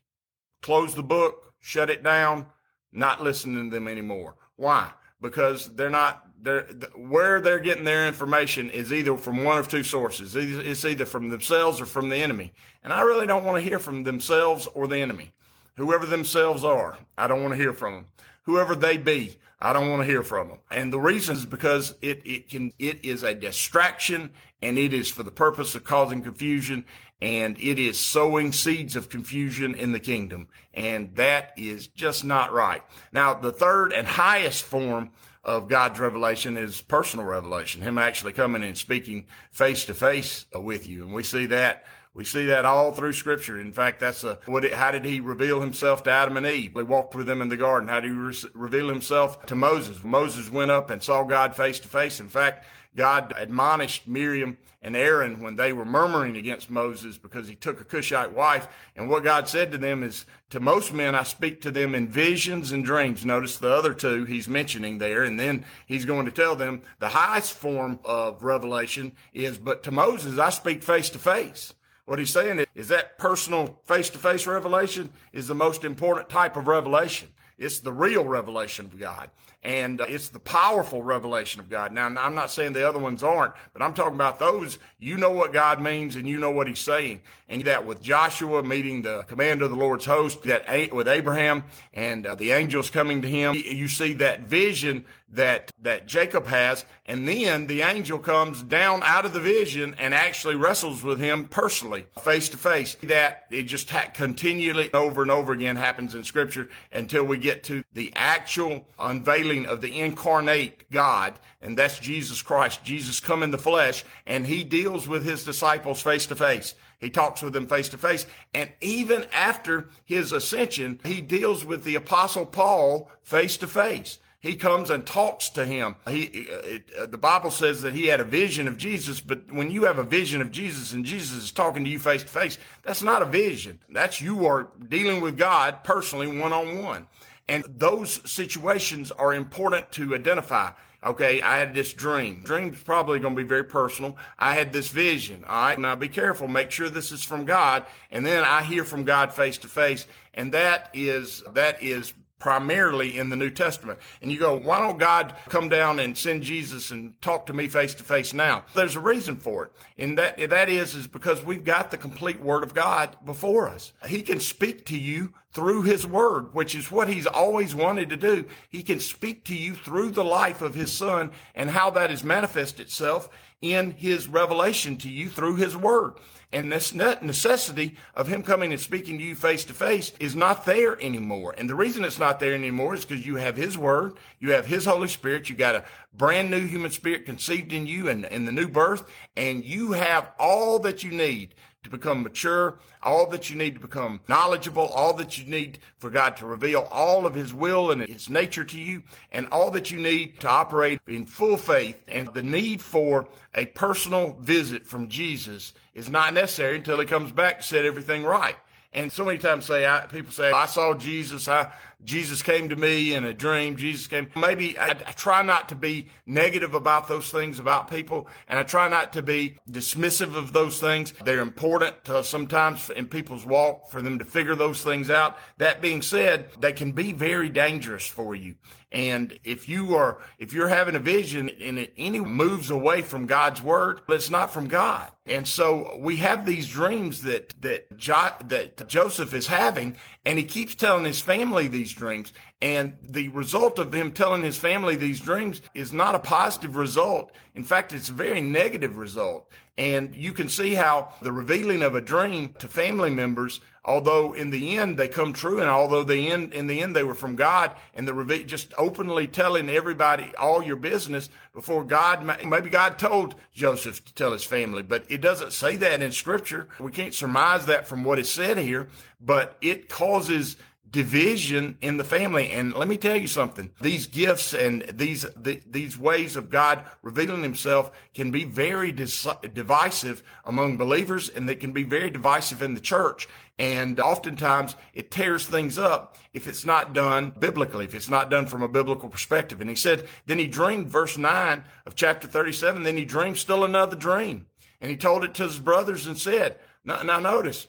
close 0.62 0.94
the 0.94 1.02
book, 1.02 1.52
shut 1.60 1.90
it 1.90 2.02
down, 2.02 2.46
not 2.92 3.22
listening 3.22 3.70
to 3.70 3.74
them 3.74 3.88
anymore. 3.88 4.36
Why? 4.56 4.90
Because 5.20 5.68
they're 5.74 5.90
not 5.90 6.26
they're 6.40 6.62
where 6.96 7.40
they're 7.40 7.60
getting 7.60 7.84
their 7.84 8.06
information 8.06 8.68
is 8.70 8.92
either 8.92 9.16
from 9.16 9.44
one 9.44 9.58
of 9.58 9.68
two 9.68 9.84
sources. 9.84 10.34
It's 10.34 10.84
either 10.84 11.06
from 11.06 11.28
themselves 11.28 11.80
or 11.80 11.86
from 11.86 12.08
the 12.08 12.16
enemy. 12.16 12.52
And 12.82 12.92
I 12.92 13.02
really 13.02 13.26
don't 13.26 13.44
want 13.44 13.62
to 13.62 13.68
hear 13.68 13.78
from 13.78 14.02
themselves 14.02 14.66
or 14.74 14.88
the 14.88 14.98
enemy. 14.98 15.32
Whoever 15.76 16.04
themselves 16.04 16.64
are, 16.64 16.98
I 17.16 17.28
don't 17.28 17.42
want 17.42 17.52
to 17.52 17.60
hear 17.60 17.72
from 17.72 17.94
them. 17.94 18.06
Whoever 18.42 18.74
they 18.74 18.96
be, 18.96 19.38
I 19.60 19.72
don't 19.72 19.88
want 19.88 20.02
to 20.02 20.06
hear 20.06 20.24
from 20.24 20.48
them. 20.48 20.58
And 20.70 20.92
the 20.92 20.98
reason 20.98 21.36
is 21.36 21.46
because 21.46 21.94
it, 22.02 22.20
it 22.24 22.48
can, 22.48 22.72
it 22.78 23.04
is 23.04 23.22
a 23.22 23.34
distraction 23.34 24.30
and 24.60 24.76
it 24.76 24.92
is 24.92 25.10
for 25.10 25.22
the 25.22 25.30
purpose 25.30 25.74
of 25.74 25.84
causing 25.84 26.22
confusion 26.22 26.84
and 27.22 27.56
it 27.60 27.78
is 27.78 28.00
sowing 28.00 28.50
seeds 28.50 28.96
of 28.96 29.08
confusion 29.08 29.76
in 29.76 29.92
the 29.92 30.00
kingdom. 30.00 30.48
And 30.74 31.14
that 31.14 31.52
is 31.56 31.86
just 31.86 32.24
not 32.24 32.52
right. 32.52 32.82
Now, 33.12 33.32
the 33.32 33.52
third 33.52 33.92
and 33.92 34.08
highest 34.08 34.64
form 34.64 35.12
of 35.44 35.68
God's 35.68 36.00
revelation 36.00 36.56
is 36.56 36.80
personal 36.80 37.24
revelation, 37.24 37.80
Him 37.80 37.96
actually 37.96 38.32
coming 38.32 38.64
and 38.64 38.76
speaking 38.76 39.26
face 39.52 39.84
to 39.84 39.94
face 39.94 40.46
with 40.52 40.88
you. 40.88 41.04
And 41.04 41.14
we 41.14 41.22
see 41.22 41.46
that. 41.46 41.84
We 42.12 42.24
see 42.24 42.46
that 42.46 42.64
all 42.64 42.92
through 42.92 43.14
Scripture. 43.14 43.58
In 43.58 43.72
fact, 43.72 44.00
that's 44.00 44.24
a 44.24 44.38
what. 44.46 44.64
It, 44.64 44.74
how 44.74 44.90
did 44.90 45.04
He 45.04 45.20
reveal 45.20 45.60
Himself 45.60 46.02
to 46.02 46.10
Adam 46.10 46.36
and 46.36 46.46
Eve? 46.46 46.72
He 46.74 46.82
walked 46.82 47.14
with 47.14 47.26
them 47.26 47.40
in 47.40 47.48
the 47.48 47.56
garden. 47.56 47.88
How 47.88 48.00
did 48.00 48.10
He 48.10 48.16
re- 48.16 48.34
reveal 48.52 48.88
Himself 48.88 49.46
to 49.46 49.54
Moses? 49.54 50.04
Moses 50.04 50.50
went 50.50 50.72
up 50.72 50.90
and 50.90 51.02
saw 51.02 51.22
God 51.22 51.56
face 51.56 51.78
to 51.80 51.88
face. 51.88 52.20
In 52.20 52.28
fact, 52.28 52.66
God 52.96 53.32
admonished 53.38 54.06
Miriam 54.06 54.58
and 54.82 54.96
Aaron 54.96 55.40
when 55.40 55.54
they 55.56 55.72
were 55.72 55.84
murmuring 55.84 56.36
against 56.36 56.68
Moses 56.68 57.16
because 57.16 57.46
he 57.46 57.54
took 57.54 57.80
a 57.80 57.84
Cushite 57.84 58.32
wife. 58.32 58.66
And 58.96 59.08
what 59.08 59.22
God 59.22 59.48
said 59.48 59.70
to 59.72 59.78
them 59.78 60.02
is, 60.02 60.26
to 60.50 60.60
most 60.60 60.92
men, 60.92 61.14
I 61.14 61.22
speak 61.22 61.60
to 61.62 61.70
them 61.70 61.94
in 61.94 62.08
visions 62.08 62.72
and 62.72 62.84
dreams. 62.84 63.24
Notice 63.24 63.56
the 63.56 63.72
other 63.72 63.94
two 63.94 64.24
he's 64.24 64.48
mentioning 64.48 64.98
there. 64.98 65.22
And 65.22 65.38
then 65.38 65.64
he's 65.86 66.04
going 66.04 66.26
to 66.26 66.32
tell 66.32 66.56
them 66.56 66.82
the 66.98 67.10
highest 67.10 67.54
form 67.54 68.00
of 68.04 68.42
revelation 68.42 69.12
is, 69.32 69.56
but 69.56 69.84
to 69.84 69.92
Moses, 69.92 70.38
I 70.38 70.50
speak 70.50 70.82
face 70.82 71.10
to 71.10 71.18
face. 71.18 71.72
What 72.04 72.18
he's 72.18 72.30
saying 72.30 72.58
is, 72.58 72.66
is 72.74 72.88
that 72.88 73.16
personal 73.18 73.78
face 73.84 74.10
to 74.10 74.18
face 74.18 74.46
revelation 74.46 75.10
is 75.32 75.46
the 75.46 75.54
most 75.54 75.84
important 75.84 76.28
type 76.28 76.56
of 76.56 76.66
revelation. 76.66 77.28
It's 77.56 77.78
the 77.78 77.92
real 77.92 78.24
revelation 78.24 78.86
of 78.86 78.98
God. 78.98 79.30
And 79.62 80.00
uh, 80.00 80.06
it's 80.08 80.28
the 80.28 80.40
powerful 80.40 81.02
revelation 81.02 81.60
of 81.60 81.70
God. 81.70 81.92
Now, 81.92 82.06
I'm 82.06 82.34
not 82.34 82.50
saying 82.50 82.72
the 82.72 82.88
other 82.88 82.98
ones 82.98 83.22
aren't, 83.22 83.54
but 83.72 83.80
I'm 83.80 83.94
talking 83.94 84.14
about 84.14 84.40
those. 84.40 84.78
You 84.98 85.16
know 85.16 85.30
what 85.30 85.52
God 85.52 85.80
means 85.80 86.16
and 86.16 86.28
you 86.28 86.38
know 86.38 86.50
what 86.50 86.66
he's 86.66 86.80
saying. 86.80 87.20
And 87.48 87.64
that 87.64 87.84
with 87.84 88.02
Joshua 88.02 88.62
meeting 88.62 89.02
the 89.02 89.22
commander 89.24 89.66
of 89.66 89.70
the 89.70 89.76
Lord's 89.76 90.06
host, 90.06 90.42
that 90.44 90.92
with 90.92 91.06
Abraham 91.06 91.64
and 91.92 92.26
uh, 92.26 92.34
the 92.34 92.52
angels 92.52 92.90
coming 92.90 93.22
to 93.22 93.28
him, 93.28 93.54
you 93.54 93.88
see 93.88 94.14
that 94.14 94.40
vision 94.40 95.04
that 95.32 95.70
that 95.80 96.06
Jacob 96.06 96.46
has, 96.46 96.84
and 97.06 97.26
then 97.26 97.66
the 97.66 97.82
angel 97.82 98.18
comes 98.18 98.62
down 98.62 99.02
out 99.02 99.24
of 99.24 99.32
the 99.32 99.40
vision 99.40 99.94
and 99.98 100.14
actually 100.14 100.54
wrestles 100.54 101.02
with 101.02 101.18
him 101.18 101.46
personally, 101.46 102.06
face 102.22 102.48
to 102.50 102.56
face. 102.56 102.96
That 103.02 103.44
it 103.50 103.64
just 103.64 103.90
ha- 103.90 104.10
continually 104.12 104.92
over 104.92 105.22
and 105.22 105.30
over 105.30 105.52
again 105.52 105.76
happens 105.76 106.14
in 106.14 106.24
Scripture 106.24 106.68
until 106.92 107.24
we 107.24 107.38
get 107.38 107.64
to 107.64 107.82
the 107.94 108.12
actual 108.14 108.86
unveiling 108.98 109.51
of 109.66 109.80
the 109.80 110.00
incarnate 110.00 110.90
God, 110.90 111.34
and 111.60 111.76
that's 111.76 111.98
Jesus 111.98 112.42
Christ. 112.42 112.84
Jesus 112.84 113.20
come 113.20 113.42
in 113.42 113.50
the 113.50 113.58
flesh, 113.58 114.04
and 114.26 114.46
he 114.46 114.64
deals 114.64 115.06
with 115.06 115.24
his 115.24 115.44
disciples 115.44 116.02
face 116.02 116.26
to 116.26 116.36
face. 116.36 116.74
He 116.98 117.10
talks 117.10 117.42
with 117.42 117.52
them 117.52 117.66
face 117.66 117.88
to 117.90 117.98
face. 117.98 118.26
And 118.54 118.70
even 118.80 119.26
after 119.32 119.88
his 120.04 120.32
ascension, 120.32 121.00
he 121.04 121.20
deals 121.20 121.64
with 121.64 121.84
the 121.84 121.96
apostle 121.96 122.46
Paul 122.46 123.10
face 123.22 123.56
to 123.58 123.66
face 123.66 124.18
he 124.42 124.56
comes 124.56 124.90
and 124.90 125.06
talks 125.06 125.48
to 125.50 125.64
him. 125.64 125.94
He, 126.08 126.22
it, 126.24 126.90
uh, 127.00 127.06
the 127.06 127.16
Bible 127.16 127.52
says 127.52 127.80
that 127.82 127.94
he 127.94 128.08
had 128.08 128.18
a 128.18 128.24
vision 128.24 128.66
of 128.66 128.76
Jesus, 128.76 129.20
but 129.20 129.52
when 129.52 129.70
you 129.70 129.84
have 129.84 129.98
a 129.98 130.02
vision 130.02 130.40
of 130.40 130.50
Jesus 130.50 130.92
and 130.92 131.04
Jesus 131.04 131.44
is 131.44 131.52
talking 131.52 131.84
to 131.84 131.90
you 131.90 132.00
face 132.00 132.22
to 132.22 132.28
face, 132.28 132.58
that's 132.82 133.04
not 133.04 133.22
a 133.22 133.26
vision. 133.26 133.78
That's 133.88 134.20
you 134.20 134.44
are 134.46 134.68
dealing 134.88 135.20
with 135.20 135.38
God 135.38 135.84
personally, 135.84 136.26
one 136.26 136.52
on 136.52 136.82
one. 136.82 137.06
And 137.52 137.64
those 137.68 138.18
situations 138.24 139.12
are 139.12 139.34
important 139.34 139.92
to 139.92 140.14
identify. 140.14 140.70
Okay, 141.04 141.42
I 141.42 141.58
had 141.58 141.74
this 141.74 141.92
dream. 141.92 142.40
Dream's 142.42 142.82
probably 142.82 143.18
going 143.18 143.36
to 143.36 143.42
be 143.42 143.46
very 143.46 143.64
personal. 143.64 144.16
I 144.38 144.54
had 144.54 144.72
this 144.72 144.88
vision. 144.88 145.44
All 145.46 145.62
right, 145.62 145.78
now 145.78 145.94
be 145.94 146.08
careful. 146.08 146.48
Make 146.48 146.70
sure 146.70 146.88
this 146.88 147.12
is 147.12 147.22
from 147.22 147.44
God. 147.44 147.84
And 148.10 148.24
then 148.24 148.42
I 148.42 148.62
hear 148.62 148.84
from 148.84 149.04
God 149.04 149.34
face 149.34 149.58
to 149.58 149.68
face. 149.68 150.06
And 150.32 150.54
that 150.54 150.88
is, 150.94 151.42
that 151.52 151.82
is 151.82 152.14
primarily 152.42 153.16
in 153.16 153.28
the 153.28 153.36
New 153.36 153.50
Testament. 153.50 154.00
And 154.20 154.32
you 154.32 154.36
go, 154.36 154.58
why 154.58 154.80
don't 154.80 154.98
God 154.98 155.36
come 155.48 155.68
down 155.68 156.00
and 156.00 156.18
send 156.18 156.42
Jesus 156.42 156.90
and 156.90 157.14
talk 157.22 157.46
to 157.46 157.52
me 157.52 157.68
face 157.68 157.94
to 157.94 158.02
face 158.02 158.34
now? 158.34 158.64
There's 158.74 158.96
a 158.96 159.00
reason 159.00 159.36
for 159.36 159.66
it. 159.66 159.72
And 159.96 160.18
that, 160.18 160.50
that 160.50 160.68
is, 160.68 160.96
is 160.96 161.06
because 161.06 161.44
we've 161.44 161.62
got 161.62 161.92
the 161.92 161.96
complete 161.96 162.40
word 162.40 162.64
of 162.64 162.74
God 162.74 163.16
before 163.24 163.68
us. 163.68 163.92
He 164.08 164.22
can 164.22 164.40
speak 164.40 164.84
to 164.86 164.98
you 164.98 165.32
through 165.52 165.82
his 165.82 166.04
word, 166.04 166.52
which 166.52 166.74
is 166.74 166.90
what 166.90 167.08
he's 167.08 167.28
always 167.28 167.76
wanted 167.76 168.08
to 168.10 168.16
do. 168.16 168.44
He 168.68 168.82
can 168.82 168.98
speak 168.98 169.44
to 169.44 169.54
you 169.54 169.76
through 169.76 170.10
the 170.10 170.24
life 170.24 170.62
of 170.62 170.74
his 170.74 170.90
son 170.90 171.30
and 171.54 171.70
how 171.70 171.90
that 171.90 172.10
has 172.10 172.24
manifested 172.24 172.80
itself 172.80 173.28
in 173.60 173.92
his 173.92 174.26
revelation 174.26 174.96
to 174.96 175.08
you 175.08 175.28
through 175.28 175.56
his 175.56 175.76
word. 175.76 176.14
And 176.52 176.70
this 176.70 176.92
necessity 176.92 177.96
of 178.14 178.28
him 178.28 178.42
coming 178.42 178.72
and 178.72 178.80
speaking 178.80 179.16
to 179.16 179.24
you 179.24 179.34
face 179.34 179.64
to 179.64 179.72
face 179.72 180.12
is 180.20 180.36
not 180.36 180.66
there 180.66 181.00
anymore. 181.00 181.54
And 181.56 181.68
the 181.68 181.74
reason 181.74 182.04
it's 182.04 182.18
not 182.18 182.40
there 182.40 182.54
anymore 182.54 182.94
is 182.94 183.06
because 183.06 183.24
you 183.24 183.36
have 183.36 183.56
his 183.56 183.78
word, 183.78 184.18
you 184.38 184.52
have 184.52 184.66
his 184.66 184.84
Holy 184.84 185.08
Spirit, 185.08 185.48
you 185.48 185.56
got 185.56 185.76
a 185.76 185.84
brand 186.12 186.50
new 186.50 186.66
human 186.66 186.90
spirit 186.90 187.24
conceived 187.24 187.72
in 187.72 187.86
you 187.86 188.10
and 188.10 188.26
in, 188.26 188.44
the 188.44 188.52
new 188.52 188.68
birth, 188.68 189.10
and 189.34 189.64
you 189.64 189.92
have 189.92 190.32
all 190.38 190.78
that 190.80 191.02
you 191.02 191.10
need 191.10 191.54
to 191.84 191.90
become 191.90 192.22
mature, 192.22 192.78
all 193.02 193.26
that 193.30 193.48
you 193.48 193.56
need 193.56 193.74
to 193.74 193.80
become 193.80 194.20
knowledgeable, 194.28 194.86
all 194.88 195.14
that 195.14 195.38
you 195.38 195.46
need 195.46 195.78
for 195.98 196.10
God 196.10 196.36
to 196.36 196.46
reveal 196.46 196.86
all 196.92 197.24
of 197.26 197.34
his 197.34 197.54
will 197.54 197.90
and 197.90 198.02
his 198.02 198.28
nature 198.28 198.64
to 198.64 198.78
you, 198.78 199.02
and 199.32 199.48
all 199.48 199.70
that 199.70 199.90
you 199.90 199.98
need 199.98 200.38
to 200.40 200.48
operate 200.48 201.00
in 201.08 201.24
full 201.24 201.56
faith. 201.56 201.96
And 202.08 202.28
the 202.34 202.42
need 202.42 202.82
for 202.82 203.26
a 203.54 203.66
personal 203.66 204.36
visit 204.40 204.86
from 204.86 205.08
Jesus 205.08 205.72
is 205.94 206.08
not 206.08 206.34
necessary 206.34 206.76
until 206.76 206.98
he 206.98 207.06
comes 207.06 207.32
back 207.32 207.60
to 207.60 207.66
set 207.66 207.84
everything 207.84 208.24
right. 208.24 208.56
And 208.92 209.10
so 209.10 209.24
many 209.24 209.38
times 209.38 209.66
say 209.66 209.86
I, 209.86 210.06
people 210.06 210.32
say 210.32 210.50
I 210.50 210.66
saw 210.66 210.94
Jesus. 210.94 211.48
I 211.48 211.72
Jesus 212.04 212.42
came 212.42 212.68
to 212.68 212.76
me 212.76 213.14
in 213.14 213.24
a 213.24 213.32
dream. 213.32 213.76
Jesus 213.76 214.06
came. 214.06 214.28
Maybe 214.36 214.78
I, 214.78 214.90
I, 214.90 215.12
try 215.12 215.42
not 215.42 215.68
to 215.68 215.74
be 215.74 216.08
negative 216.26 216.74
about 216.74 217.08
those 217.08 217.30
things 217.30 217.58
about 217.58 217.90
people, 217.90 218.28
and 218.48 218.58
I 218.58 218.62
try 218.62 218.88
not 218.88 219.12
to 219.14 219.22
be 219.22 219.58
dismissive 219.70 220.34
of 220.34 220.52
those 220.52 220.80
things. 220.80 221.12
They're 221.24 221.40
important 221.40 221.96
sometimes 222.22 222.90
in 222.90 223.06
people's 223.06 223.46
walk 223.46 223.90
for 223.90 224.02
them 224.02 224.18
to 224.18 224.24
figure 224.24 224.54
those 224.54 224.82
things 224.82 225.10
out. 225.10 225.38
That 225.58 225.80
being 225.80 226.02
said, 226.02 226.50
they 226.58 226.72
can 226.72 226.92
be 226.92 227.12
very 227.12 227.48
dangerous 227.48 228.06
for 228.06 228.34
you. 228.34 228.56
And 228.92 229.38
if 229.42 229.68
you 229.68 229.94
are, 229.96 230.18
if 230.38 230.52
you're 230.52 230.68
having 230.68 230.94
a 230.94 231.00
vision 231.00 231.48
and 231.48 231.78
it 231.78 231.94
any 231.96 232.20
moves 232.20 232.70
away 232.70 233.00
from 233.00 233.26
God's 233.26 233.62
word, 233.62 234.02
it's 234.08 234.28
not 234.28 234.52
from 234.52 234.68
God. 234.68 235.10
And 235.24 235.48
so 235.48 235.96
we 235.98 236.16
have 236.16 236.44
these 236.44 236.68
dreams 236.68 237.22
that, 237.22 237.54
that, 237.62 237.96
jo- 237.96 238.36
that 238.46 238.86
Joseph 238.88 239.32
is 239.32 239.46
having, 239.46 239.96
and 240.26 240.38
he 240.38 240.44
keeps 240.44 240.74
telling 240.74 241.04
his 241.04 241.20
family 241.20 241.68
these 241.68 241.91
dreams. 241.92 242.32
And 242.60 242.96
the 243.02 243.28
result 243.28 243.78
of 243.78 243.92
him 243.92 244.12
telling 244.12 244.42
his 244.42 244.56
family 244.56 244.96
these 244.96 245.20
dreams 245.20 245.62
is 245.74 245.92
not 245.92 246.14
a 246.14 246.20
positive 246.20 246.76
result. 246.76 247.32
In 247.54 247.64
fact, 247.64 247.92
it's 247.92 248.08
a 248.08 248.12
very 248.12 248.40
negative 248.40 248.96
result. 248.96 249.50
And 249.78 250.14
you 250.14 250.32
can 250.32 250.48
see 250.48 250.74
how 250.74 251.14
the 251.22 251.32
revealing 251.32 251.82
of 251.82 251.94
a 251.94 252.00
dream 252.00 252.54
to 252.58 252.68
family 252.68 253.08
members, 253.08 253.62
although 253.86 254.34
in 254.34 254.50
the 254.50 254.76
end 254.76 254.98
they 254.98 255.08
come 255.08 255.32
true, 255.32 255.60
and 255.60 255.70
although 255.70 256.04
the 256.04 256.30
end 256.30 256.52
in 256.52 256.66
the 256.66 256.82
end 256.82 256.94
they 256.94 257.02
were 257.02 257.14
from 257.14 257.36
God, 257.36 257.72
and 257.94 258.06
the 258.06 258.12
reve- 258.12 258.46
just 258.46 258.74
openly 258.76 259.26
telling 259.26 259.70
everybody 259.70 260.30
all 260.38 260.62
your 260.62 260.76
business 260.76 261.30
before 261.54 261.84
God, 261.84 262.22
maybe 262.44 262.68
God 262.68 262.98
told 262.98 263.34
Joseph 263.54 264.04
to 264.04 264.14
tell 264.14 264.32
his 264.32 264.44
family, 264.44 264.82
but 264.82 265.04
it 265.08 265.22
doesn't 265.22 265.54
say 265.54 265.76
that 265.76 266.02
in 266.02 266.12
Scripture. 266.12 266.68
We 266.78 266.92
can't 266.92 267.14
surmise 267.14 267.64
that 267.66 267.88
from 267.88 268.04
what 268.04 268.18
is 268.18 268.28
said 268.28 268.58
here, 268.58 268.88
but 269.22 269.56
it 269.62 269.88
causes 269.88 270.56
division 270.92 271.76
in 271.80 271.96
the 271.96 272.04
family. 272.04 272.50
And 272.50 272.74
let 272.74 272.86
me 272.86 272.96
tell 272.96 273.16
you 273.16 273.26
something: 273.26 273.72
these 273.80 274.06
gifts 274.06 274.54
and 274.54 274.82
these 274.92 275.22
the, 275.36 275.60
these 275.66 275.98
ways 275.98 276.36
of 276.36 276.50
God 276.50 276.84
revealing 277.02 277.42
Himself 277.42 277.90
can 278.14 278.30
be 278.30 278.44
very 278.44 278.92
dis- 278.92 279.26
divisive 279.52 280.22
among 280.44 280.76
believers, 280.76 281.28
and 281.28 281.48
they 281.48 281.56
can 281.56 281.72
be 281.72 281.82
very 281.82 282.10
divisive 282.10 282.62
in 282.62 282.74
the 282.74 282.80
church. 282.80 283.26
And 283.58 284.00
oftentimes 284.00 284.76
it 284.94 285.10
tears 285.10 285.46
things 285.46 285.78
up 285.78 286.16
if 286.32 286.48
it's 286.48 286.64
not 286.64 286.94
done 286.94 287.32
biblically, 287.38 287.84
if 287.84 287.94
it's 287.94 288.08
not 288.08 288.30
done 288.30 288.46
from 288.46 288.62
a 288.62 288.68
biblical 288.68 289.08
perspective. 289.08 289.60
And 289.60 289.70
he 289.70 289.76
said, 289.76 290.08
then 290.26 290.38
he 290.38 290.46
dreamed, 290.46 290.88
verse 290.88 291.18
9 291.18 291.62
of 291.86 291.94
chapter 291.94 292.26
37, 292.26 292.82
then 292.82 292.96
he 292.96 293.04
dreamed 293.04 293.38
still 293.38 293.64
another 293.64 293.96
dream. 293.96 294.46
And 294.80 294.90
he 294.90 294.96
told 294.96 295.22
it 295.22 295.34
to 295.34 295.44
his 295.44 295.58
brothers 295.58 296.06
and 296.06 296.18
said, 296.18 296.58
now, 296.84 297.02
now 297.02 297.20
notice, 297.20 297.68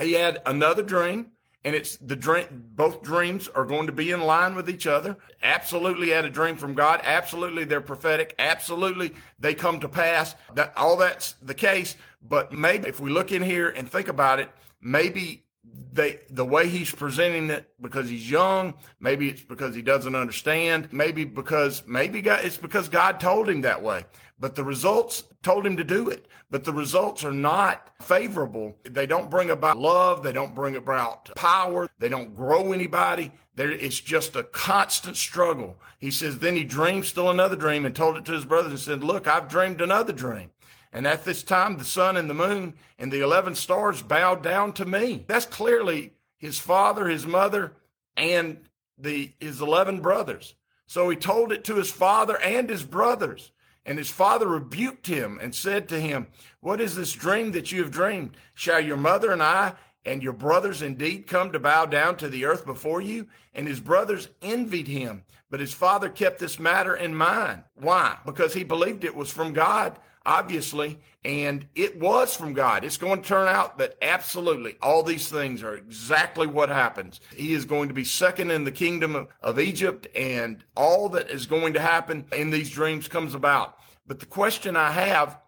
he 0.00 0.12
had 0.14 0.40
another 0.46 0.82
dream 0.82 1.32
and 1.64 1.74
it's 1.74 1.96
the 1.96 2.16
dream 2.16 2.46
both 2.74 3.02
dreams 3.02 3.48
are 3.48 3.64
going 3.64 3.86
to 3.86 3.92
be 3.92 4.10
in 4.10 4.20
line 4.20 4.54
with 4.54 4.70
each 4.70 4.86
other. 4.86 5.16
Absolutely 5.42 6.10
had 6.10 6.24
a 6.24 6.30
dream 6.30 6.56
from 6.56 6.74
god. 6.74 7.00
Absolutely 7.04 7.64
they're 7.64 7.80
prophetic. 7.80 8.34
Absolutely 8.38 9.14
they 9.38 9.54
come 9.54 9.80
to 9.80 9.88
pass. 9.88 10.34
That 10.54 10.72
all 10.76 10.96
that's 10.96 11.32
the 11.42 11.54
case. 11.54 11.96
But 12.22 12.52
maybe 12.52 12.88
if 12.88 13.00
we 13.00 13.10
look 13.10 13.32
in 13.32 13.42
here 13.42 13.68
and 13.68 13.90
think 13.90 14.08
about 14.08 14.40
it 14.40 14.50
maybe 14.80 15.44
they 15.92 16.20
the 16.30 16.44
way 16.44 16.68
he's 16.68 16.92
presenting 16.92 17.50
it 17.50 17.68
because 17.80 18.08
he's 18.08 18.30
young 18.30 18.74
maybe 19.00 19.28
it's 19.28 19.42
because 19.42 19.74
he 19.74 19.82
doesn't 19.82 20.14
understand 20.14 20.88
maybe 20.92 21.24
because 21.24 21.82
maybe 21.86 22.22
god, 22.22 22.44
it's 22.44 22.56
because 22.56 22.88
god 22.88 23.20
told 23.20 23.48
him 23.48 23.62
that 23.62 23.82
way 23.82 24.04
but 24.40 24.54
the 24.54 24.64
results 24.64 25.24
told 25.42 25.66
him 25.66 25.76
to 25.76 25.84
do 25.84 26.08
it. 26.08 26.26
But 26.50 26.64
the 26.64 26.72
results 26.72 27.24
are 27.24 27.32
not 27.32 27.90
favorable. 28.00 28.76
They 28.84 29.06
don't 29.06 29.30
bring 29.30 29.50
about 29.50 29.78
love. 29.78 30.22
They 30.22 30.32
don't 30.32 30.54
bring 30.54 30.76
about 30.76 31.34
power. 31.34 31.88
They 31.98 32.08
don't 32.08 32.34
grow 32.34 32.72
anybody. 32.72 33.32
There, 33.54 33.70
it's 33.70 34.00
just 34.00 34.36
a 34.36 34.44
constant 34.44 35.16
struggle. 35.16 35.76
He 35.98 36.10
says, 36.10 36.38
then 36.38 36.56
he 36.56 36.64
dreamed 36.64 37.04
still 37.04 37.28
another 37.28 37.56
dream 37.56 37.84
and 37.84 37.94
told 37.94 38.16
it 38.16 38.24
to 38.26 38.32
his 38.32 38.44
brothers 38.44 38.72
and 38.72 38.80
said, 38.80 39.04
look, 39.04 39.26
I've 39.26 39.48
dreamed 39.48 39.80
another 39.80 40.12
dream. 40.12 40.50
And 40.92 41.06
at 41.06 41.24
this 41.24 41.42
time, 41.42 41.76
the 41.76 41.84
sun 41.84 42.16
and 42.16 42.30
the 42.30 42.34
moon 42.34 42.74
and 42.98 43.12
the 43.12 43.20
11 43.20 43.56
stars 43.56 44.00
bowed 44.00 44.42
down 44.42 44.72
to 44.74 44.86
me. 44.86 45.24
That's 45.26 45.44
clearly 45.44 46.12
his 46.38 46.58
father, 46.58 47.08
his 47.08 47.26
mother, 47.26 47.72
and 48.16 48.58
the, 48.96 49.32
his 49.38 49.60
11 49.60 50.00
brothers. 50.00 50.54
So 50.86 51.10
he 51.10 51.16
told 51.16 51.52
it 51.52 51.64
to 51.64 51.74
his 51.74 51.90
father 51.90 52.40
and 52.40 52.70
his 52.70 52.84
brothers. 52.84 53.52
And 53.88 53.96
his 53.96 54.10
father 54.10 54.46
rebuked 54.46 55.06
him 55.06 55.38
and 55.40 55.54
said 55.54 55.88
to 55.88 55.98
him, 55.98 56.26
What 56.60 56.78
is 56.78 56.94
this 56.94 57.14
dream 57.14 57.52
that 57.52 57.72
you 57.72 57.80
have 57.80 57.90
dreamed? 57.90 58.36
Shall 58.52 58.80
your 58.80 58.98
mother 58.98 59.32
and 59.32 59.42
I 59.42 59.72
and 60.04 60.22
your 60.22 60.34
brothers 60.34 60.82
indeed 60.82 61.26
come 61.26 61.52
to 61.52 61.58
bow 61.58 61.86
down 61.86 62.18
to 62.18 62.28
the 62.28 62.44
earth 62.44 62.66
before 62.66 63.00
you? 63.00 63.28
And 63.54 63.66
his 63.66 63.80
brothers 63.80 64.28
envied 64.42 64.88
him. 64.88 65.24
But 65.48 65.60
his 65.60 65.72
father 65.72 66.10
kept 66.10 66.38
this 66.38 66.58
matter 66.58 66.94
in 66.94 67.14
mind. 67.14 67.62
Why? 67.76 68.18
Because 68.26 68.52
he 68.52 68.62
believed 68.62 69.04
it 69.04 69.16
was 69.16 69.32
from 69.32 69.54
God. 69.54 69.98
obviously, 70.28 71.00
and 71.24 71.66
it 71.74 71.98
was 71.98 72.36
from 72.36 72.52
God. 72.52 72.84
It's 72.84 72.98
going 72.98 73.22
to 73.22 73.28
turn 73.28 73.48
out 73.48 73.78
that 73.78 73.96
absolutely 74.02 74.76
all 74.82 75.02
these 75.02 75.28
things 75.28 75.62
are 75.62 75.74
exactly 75.74 76.46
what 76.46 76.68
happens. 76.68 77.20
He 77.34 77.54
is 77.54 77.64
going 77.64 77.88
to 77.88 77.94
be 77.94 78.04
second 78.04 78.50
in 78.50 78.64
the 78.64 78.70
kingdom 78.70 79.26
of, 79.42 79.58
Egypt, 79.58 80.06
and 80.14 80.62
all 80.76 81.08
that 81.10 81.30
is 81.30 81.46
going 81.46 81.72
to 81.72 81.80
happen 81.80 82.26
in 82.36 82.50
these 82.50 82.70
dreams 82.70 83.08
comes 83.08 83.34
about. 83.34 83.77
But 84.08 84.20
the 84.20 84.26
question 84.26 84.74
I 84.74 84.90
have 84.90 85.38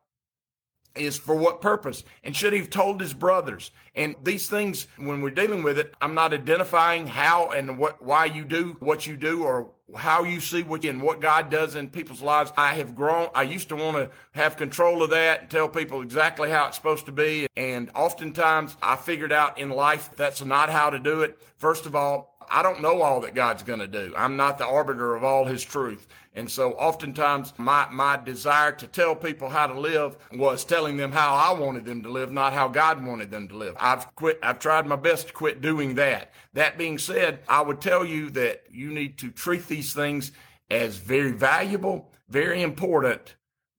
is 0.97 1.17
for 1.17 1.35
what 1.35 1.61
purpose? 1.61 2.05
And 2.25 2.35
should 2.35 2.52
he 2.52 2.59
have 2.59 2.71
told 2.71 3.00
his 3.00 3.14
brothers? 3.14 3.71
And 3.95 4.17
these 4.23 4.49
things, 4.49 4.87
when 4.97 5.23
we're 5.23 5.31
dealing 5.31 5.62
with 5.62 5.79
it, 5.79 5.95
I'm 6.00 6.14
not 6.14 6.33
identifying 6.33 7.07
how 7.07 7.50
and 7.50 7.79
what, 7.79 8.02
why 8.05 8.26
you 8.26 8.45
do 8.45 8.76
what 8.81 9.07
you 9.07 9.17
do 9.17 9.45
or 9.45 9.71
how 9.97 10.25
you 10.25 10.40
see 10.40 10.62
what 10.62 10.85
and 10.85 11.02
what 11.02 11.21
God 11.21 11.50
does 11.50 11.75
in 11.75 11.90
people's 11.90 12.23
lives. 12.23 12.52
I 12.57 12.75
have 12.75 12.95
grown. 12.95 13.29
I 13.35 13.43
used 13.43 13.69
to 13.71 13.76
want 13.76 13.97
to 13.97 14.11
have 14.33 14.57
control 14.57 15.02
of 15.02 15.11
that 15.11 15.43
and 15.43 15.50
tell 15.50 15.69
people 15.69 16.02
exactly 16.02 16.50
how 16.50 16.67
it's 16.67 16.76
supposed 16.76 17.07
to 17.07 17.12
be. 17.12 17.47
And 17.57 17.90
oftentimes 17.95 18.76
I 18.83 18.97
figured 18.97 19.33
out 19.33 19.59
in 19.59 19.71
life 19.71 20.11
that's 20.17 20.45
not 20.45 20.71
how 20.71 20.90
to 20.90 20.99
do 20.99 21.23
it. 21.23 21.38
First 21.57 21.87
of 21.87 21.95
all, 21.95 22.37
I 22.50 22.62
don't 22.62 22.83
know 22.83 23.00
all 23.00 23.21
that 23.21 23.35
God's 23.35 23.62
going 23.62 23.79
to 23.79 23.87
do. 23.87 24.12
I'm 24.17 24.37
not 24.37 24.59
the 24.59 24.67
arbiter 24.67 25.14
of 25.14 25.23
all 25.23 25.45
his 25.45 25.62
truth. 25.62 26.09
And 26.32 26.49
so 26.49 26.72
oftentimes 26.72 27.52
my, 27.58 27.88
my 27.90 28.16
desire 28.16 28.70
to 28.72 28.87
tell 28.87 29.16
people 29.16 29.49
how 29.49 29.66
to 29.66 29.78
live 29.78 30.16
was 30.32 30.64
telling 30.64 30.96
them 30.96 31.10
how 31.10 31.34
I 31.34 31.58
wanted 31.58 31.84
them 31.84 32.02
to 32.04 32.08
live, 32.08 32.30
not 32.30 32.52
how 32.52 32.68
God 32.68 33.04
wanted 33.04 33.30
them 33.30 33.49
to 33.49 33.56
live. 33.56 33.75
I've 33.80 34.14
quit, 34.14 34.38
I've 34.42 34.60
tried 34.60 34.87
my 34.87 34.96
best 34.96 35.28
to 35.28 35.32
quit 35.32 35.60
doing 35.60 35.96
that. 35.96 36.32
That 36.52 36.78
being 36.78 36.99
said, 36.99 37.40
I 37.49 37.62
would 37.62 37.80
tell 37.80 38.04
you 38.04 38.30
that 38.30 38.62
you 38.70 38.92
need 38.92 39.18
to 39.18 39.30
treat 39.30 39.66
these 39.66 39.92
things 39.92 40.30
as 40.70 40.99
very 40.99 41.32
valuable, 41.32 42.12
very 42.28 42.62
important, 42.62 43.34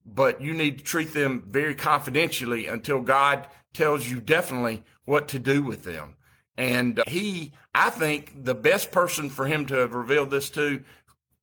but 0.05 0.41
you 0.41 0.53
need 0.53 0.79
to 0.79 0.84
treat 0.84 1.13
them 1.13 1.46
very 1.48 1.75
confidentially 1.75 2.67
until 2.67 3.01
God 3.01 3.48
tells 3.74 4.10
you 4.10 4.20
definitely 4.20 4.84
what 5.05 5.29
to 5.29 5.39
do 5.39 5.63
with 5.63 5.84
them. 5.84 6.15
And 6.58 7.00
uh, 7.00 7.03
he, 7.08 7.53
I 7.74 7.89
think 7.89 8.43
the 8.43 8.53
best 8.53 8.91
person 8.91 9.29
for 9.29 9.46
him 9.46 9.65
to 9.67 9.75
have 9.75 9.93
revealed 9.93 10.31
this 10.31 10.50
to 10.51 10.84